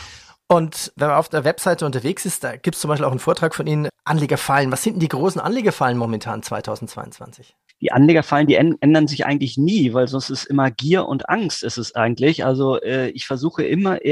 Und 0.48 0.92
wenn 0.96 1.08
man 1.08 1.16
auf 1.16 1.28
der 1.28 1.44
Webseite 1.44 1.84
unterwegs 1.84 2.24
ist, 2.24 2.44
da 2.44 2.56
gibt 2.56 2.76
es 2.76 2.80
zum 2.80 2.88
Beispiel 2.88 3.04
auch 3.04 3.10
einen 3.10 3.18
Vortrag 3.18 3.54
von 3.54 3.66
Ihnen, 3.66 3.88
Anlegerfallen. 4.04 4.70
Was 4.70 4.82
sind 4.84 4.94
denn 4.94 5.00
die 5.00 5.08
großen 5.08 5.40
Anlegerfallen 5.40 5.98
momentan 5.98 6.42
2022? 6.42 7.56
Die 7.80 7.92
Anlegerfallen, 7.92 8.46
die 8.46 8.54
ändern 8.54 9.08
sich 9.08 9.26
eigentlich 9.26 9.58
nie, 9.58 9.92
weil 9.92 10.06
sonst 10.06 10.30
ist 10.30 10.44
immer 10.44 10.70
Gier 10.70 11.06
und 11.06 11.28
Angst 11.28 11.64
ist 11.64 11.76
es 11.76 11.94
eigentlich. 11.94 12.44
Also 12.44 12.80
äh, 12.80 13.08
ich 13.08 13.26
versuche 13.26 13.64
immer 13.64 14.04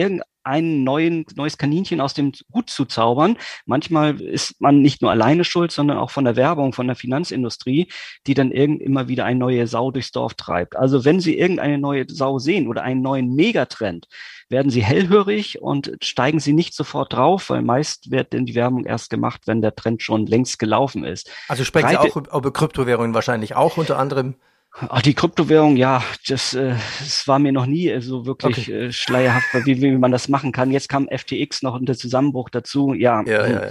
irgendein 0.44 0.84
neuen, 0.84 1.26
neues 1.36 1.58
Kaninchen 1.58 2.00
aus 2.00 2.14
dem 2.14 2.32
Hut 2.52 2.70
zu 2.70 2.84
zaubern. 2.84 3.36
Manchmal 3.66 4.20
ist 4.20 4.60
man 4.60 4.82
nicht 4.82 5.02
nur 5.02 5.10
alleine 5.10 5.44
schuld, 5.44 5.72
sondern 5.72 5.98
auch 5.98 6.10
von 6.10 6.24
der 6.24 6.36
Werbung, 6.36 6.72
von 6.72 6.86
der 6.86 6.96
Finanzindustrie, 6.96 7.88
die 8.26 8.34
dann 8.34 8.50
irgend 8.50 8.82
immer 8.82 9.08
wieder 9.08 9.24
eine 9.24 9.38
neue 9.38 9.66
Sau 9.66 9.90
durchs 9.90 10.12
Dorf 10.12 10.34
treibt. 10.34 10.76
Also 10.76 11.04
wenn 11.04 11.20
Sie 11.20 11.38
irgendeine 11.38 11.78
neue 11.78 12.06
Sau 12.08 12.38
sehen 12.38 12.68
oder 12.68 12.82
einen 12.82 13.02
neuen 13.02 13.34
Megatrend, 13.34 14.06
werden 14.50 14.70
sie 14.70 14.84
hellhörig 14.84 15.62
und 15.62 15.92
steigen 16.02 16.38
sie 16.38 16.52
nicht 16.52 16.74
sofort 16.74 17.14
drauf, 17.14 17.48
weil 17.48 17.62
meist 17.62 18.10
wird 18.10 18.34
denn 18.34 18.44
die 18.44 18.54
Werbung 18.54 18.84
erst 18.84 19.08
gemacht, 19.08 19.42
wenn 19.46 19.62
der 19.62 19.74
Trend 19.74 20.02
schon 20.02 20.26
längst 20.26 20.58
gelaufen 20.58 21.02
ist. 21.02 21.30
Also 21.48 21.64
sprechen 21.64 21.88
Sie 21.88 21.96
auch 21.96 22.16
über 22.16 22.52
Kryptowährungen 22.52 23.14
wahrscheinlich 23.14 23.56
auch 23.56 23.78
unter 23.78 23.98
anderem? 23.98 24.36
Ach, 24.76 25.02
die 25.02 25.14
Kryptowährung, 25.14 25.76
ja, 25.76 26.02
das, 26.26 26.52
äh, 26.54 26.74
das 26.98 27.28
war 27.28 27.38
mir 27.38 27.52
noch 27.52 27.66
nie 27.66 28.00
so 28.00 28.26
wirklich 28.26 28.68
okay. 28.68 28.86
äh, 28.86 28.92
schleierhaft, 28.92 29.46
wie, 29.64 29.80
wie 29.80 29.92
man 29.92 30.10
das 30.10 30.28
machen 30.28 30.50
kann. 30.50 30.72
Jetzt 30.72 30.88
kam 30.88 31.08
FTX 31.08 31.62
noch 31.62 31.74
unter 31.74 31.94
Zusammenbruch 31.94 32.50
dazu. 32.50 32.92
Ja, 32.92 33.22
ja, 33.22 33.46
ja, 33.46 33.66
ja. 33.66 33.70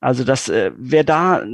also 0.00 0.22
das, 0.22 0.48
äh, 0.48 0.70
wer 0.76 1.02
da 1.02 1.44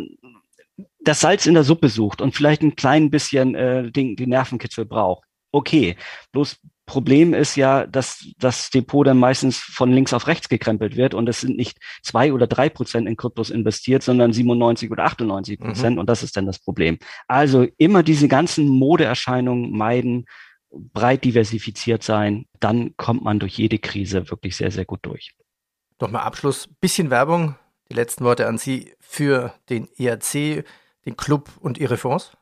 das 1.02 1.20
Salz 1.20 1.46
in 1.46 1.54
der 1.54 1.64
Suppe 1.64 1.88
sucht 1.88 2.20
und 2.20 2.34
vielleicht 2.34 2.60
ein 2.60 2.76
klein 2.76 3.08
bisschen 3.08 3.54
äh, 3.54 3.90
den, 3.90 4.16
die 4.16 4.26
Nervenkitzel 4.26 4.84
braucht, 4.84 5.24
okay. 5.50 5.96
Bloß 6.32 6.58
Problem 6.90 7.34
ist 7.34 7.54
ja, 7.54 7.86
dass 7.86 8.26
das 8.40 8.68
Depot 8.70 9.06
dann 9.06 9.16
meistens 9.16 9.58
von 9.58 9.92
links 9.92 10.12
auf 10.12 10.26
rechts 10.26 10.48
gekrempelt 10.48 10.96
wird 10.96 11.14
und 11.14 11.28
es 11.28 11.40
sind 11.40 11.56
nicht 11.56 11.78
zwei 12.02 12.32
oder 12.32 12.48
drei 12.48 12.68
Prozent 12.68 13.06
in 13.06 13.16
Kryptos 13.16 13.50
investiert, 13.50 14.02
sondern 14.02 14.32
97 14.32 14.90
oder 14.90 15.04
98 15.04 15.60
Prozent 15.60 15.94
mhm. 15.94 16.00
und 16.00 16.10
das 16.10 16.24
ist 16.24 16.36
dann 16.36 16.46
das 16.46 16.58
Problem. 16.58 16.98
Also 17.28 17.64
immer 17.76 18.02
diese 18.02 18.26
ganzen 18.26 18.66
Modeerscheinungen 18.66 19.70
meiden, 19.70 20.24
breit 20.72 21.22
diversifiziert 21.24 22.02
sein, 22.02 22.46
dann 22.58 22.96
kommt 22.96 23.22
man 23.22 23.38
durch 23.38 23.56
jede 23.56 23.78
Krise 23.78 24.28
wirklich 24.28 24.56
sehr, 24.56 24.72
sehr 24.72 24.84
gut 24.84 24.98
durch. 25.02 25.36
Nochmal 26.00 26.22
Abschluss, 26.22 26.68
bisschen 26.80 27.08
Werbung, 27.08 27.54
die 27.88 27.94
letzten 27.94 28.24
Worte 28.24 28.48
an 28.48 28.58
Sie 28.58 28.92
für 28.98 29.54
den 29.68 29.86
ERC, 29.96 30.64
den 31.06 31.16
Club 31.16 31.50
und 31.60 31.78
Ihre 31.78 31.96
Fonds. 31.96 32.32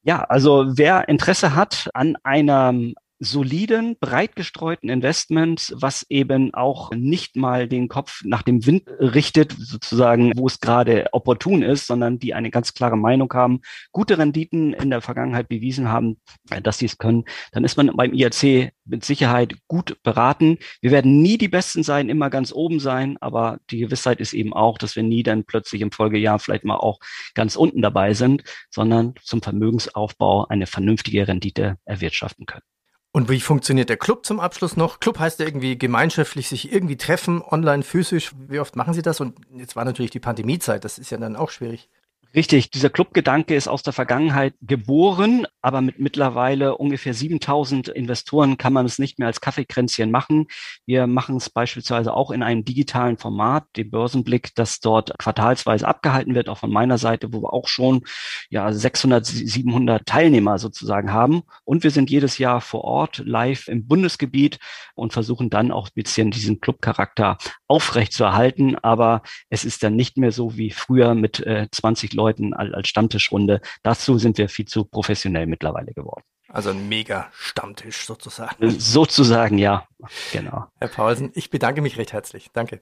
Ja, 0.00 0.22
also 0.24 0.64
wer 0.68 1.06
Interesse 1.10 1.54
hat 1.54 1.90
an 1.92 2.16
einem 2.22 2.94
soliden, 3.24 3.96
breit 3.98 4.36
gestreuten 4.36 4.88
Investments, 4.88 5.74
was 5.76 6.06
eben 6.08 6.52
auch 6.54 6.90
nicht 6.92 7.36
mal 7.36 7.68
den 7.68 7.88
Kopf 7.88 8.22
nach 8.24 8.42
dem 8.42 8.66
Wind 8.66 8.88
richtet, 8.98 9.54
sozusagen, 9.58 10.32
wo 10.36 10.46
es 10.46 10.60
gerade 10.60 11.06
opportun 11.12 11.62
ist, 11.62 11.86
sondern 11.86 12.18
die 12.18 12.34
eine 12.34 12.50
ganz 12.50 12.74
klare 12.74 12.96
Meinung 12.96 13.32
haben, 13.32 13.60
gute 13.92 14.18
Renditen 14.18 14.72
in 14.72 14.90
der 14.90 15.00
Vergangenheit 15.00 15.48
bewiesen 15.48 15.88
haben, 15.88 16.20
dass 16.62 16.78
sie 16.78 16.86
es 16.86 16.98
können, 16.98 17.24
dann 17.52 17.64
ist 17.64 17.76
man 17.76 17.90
beim 17.96 18.12
IRC 18.12 18.72
mit 18.84 19.04
Sicherheit 19.04 19.54
gut 19.66 20.02
beraten. 20.02 20.58
Wir 20.80 20.90
werden 20.90 21.22
nie 21.22 21.38
die 21.38 21.48
Besten 21.48 21.82
sein, 21.82 22.08
immer 22.08 22.30
ganz 22.30 22.52
oben 22.52 22.80
sein, 22.80 23.16
aber 23.20 23.58
die 23.70 23.78
Gewissheit 23.78 24.20
ist 24.20 24.34
eben 24.34 24.52
auch, 24.52 24.78
dass 24.78 24.96
wir 24.96 25.02
nie 25.02 25.22
dann 25.22 25.44
plötzlich 25.44 25.80
im 25.80 25.90
Folgejahr 25.90 26.38
vielleicht 26.38 26.64
mal 26.64 26.76
auch 26.76 26.98
ganz 27.34 27.56
unten 27.56 27.80
dabei 27.80 28.14
sind, 28.14 28.44
sondern 28.70 29.14
zum 29.22 29.42
Vermögensaufbau 29.42 30.46
eine 30.48 30.66
vernünftige 30.66 31.26
Rendite 31.26 31.78
erwirtschaften 31.84 32.46
können. 32.46 32.73
Und 33.16 33.28
wie 33.28 33.38
funktioniert 33.38 33.90
der 33.90 33.96
Club 33.96 34.26
zum 34.26 34.40
Abschluss 34.40 34.76
noch? 34.76 34.98
Club 34.98 35.20
heißt 35.20 35.38
ja 35.38 35.46
irgendwie 35.46 35.78
gemeinschaftlich 35.78 36.48
sich 36.48 36.72
irgendwie 36.72 36.96
treffen, 36.96 37.42
online, 37.42 37.84
physisch. 37.84 38.32
Wie 38.48 38.58
oft 38.58 38.74
machen 38.74 38.92
Sie 38.92 39.02
das? 39.02 39.20
Und 39.20 39.36
jetzt 39.54 39.76
war 39.76 39.84
natürlich 39.84 40.10
die 40.10 40.18
Pandemiezeit, 40.18 40.84
das 40.84 40.98
ist 40.98 41.10
ja 41.10 41.18
dann 41.18 41.36
auch 41.36 41.50
schwierig. 41.50 41.88
Richtig, 42.36 42.72
dieser 42.72 42.90
Clubgedanke 42.90 43.54
ist 43.54 43.68
aus 43.68 43.84
der 43.84 43.92
Vergangenheit 43.92 44.54
geboren, 44.60 45.46
aber 45.62 45.80
mit 45.80 46.00
mittlerweile 46.00 46.76
ungefähr 46.76 47.14
7000 47.14 47.86
Investoren 47.86 48.58
kann 48.58 48.72
man 48.72 48.86
es 48.86 48.98
nicht 48.98 49.20
mehr 49.20 49.28
als 49.28 49.40
Kaffeekränzchen 49.40 50.10
machen. 50.10 50.48
Wir 50.84 51.06
machen 51.06 51.36
es 51.36 51.48
beispielsweise 51.48 52.12
auch 52.12 52.32
in 52.32 52.42
einem 52.42 52.64
digitalen 52.64 53.18
Format, 53.18 53.66
dem 53.76 53.88
Börsenblick, 53.88 54.52
das 54.56 54.80
dort 54.80 55.16
quartalsweise 55.16 55.86
abgehalten 55.86 56.34
wird, 56.34 56.48
auch 56.48 56.58
von 56.58 56.72
meiner 56.72 56.98
Seite, 56.98 57.32
wo 57.32 57.40
wir 57.40 57.52
auch 57.52 57.68
schon 57.68 58.02
ja 58.50 58.72
600, 58.72 59.24
700 59.24 60.04
Teilnehmer 60.04 60.58
sozusagen 60.58 61.12
haben. 61.12 61.42
Und 61.62 61.84
wir 61.84 61.92
sind 61.92 62.10
jedes 62.10 62.38
Jahr 62.38 62.60
vor 62.60 62.82
Ort 62.82 63.22
live 63.24 63.68
im 63.68 63.86
Bundesgebiet 63.86 64.58
und 64.96 65.12
versuchen 65.12 65.50
dann 65.50 65.70
auch 65.70 65.86
ein 65.86 65.94
bisschen 65.94 66.32
diesen 66.32 66.60
Clubcharakter 66.60 67.38
aufrechtzuerhalten. 67.68 68.76
Aber 68.82 69.22
es 69.50 69.64
ist 69.64 69.84
dann 69.84 69.94
nicht 69.94 70.16
mehr 70.16 70.32
so 70.32 70.56
wie 70.56 70.72
früher 70.72 71.14
mit 71.14 71.38
äh, 71.46 71.68
20 71.70 72.12
Leuten 72.14 72.23
Leuten 72.24 72.54
als 72.54 72.88
Stammtischrunde. 72.88 73.60
Dazu 73.82 74.18
sind 74.18 74.38
wir 74.38 74.48
viel 74.48 74.66
zu 74.66 74.84
professionell 74.84 75.46
mittlerweile 75.46 75.92
geworden. 75.92 76.24
Also 76.48 76.70
ein 76.70 76.88
mega 76.88 77.28
Stammtisch 77.32 78.06
sozusagen. 78.06 78.62
Äh, 78.62 78.70
sozusagen, 78.70 79.58
ja. 79.58 79.86
Genau. 80.32 80.66
Herr 80.78 80.88
Paulsen, 80.88 81.30
ich 81.34 81.50
bedanke 81.50 81.82
mich 81.82 81.98
recht 81.98 82.12
herzlich. 82.12 82.48
Danke. 82.52 82.80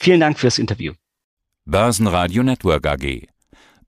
Vielen 0.00 0.20
Dank 0.20 0.38
fürs 0.38 0.58
Interview. 0.58 0.92
Börsenradio 1.64 2.42
Network 2.42 2.86
AG. 2.86 3.28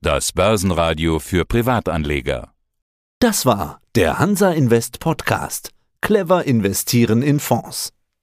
Das 0.01 0.31
Börsenradio 0.31 1.19
für 1.19 1.45
Privatanleger. 1.45 2.51
Das 3.19 3.45
war 3.45 3.79
der 3.95 4.19
Hansa 4.19 4.51
Invest 4.51 4.99
Podcast. 4.99 5.71
Clever 6.01 6.45
investieren 6.45 7.21
in 7.21 7.39
Fonds. 7.39 7.96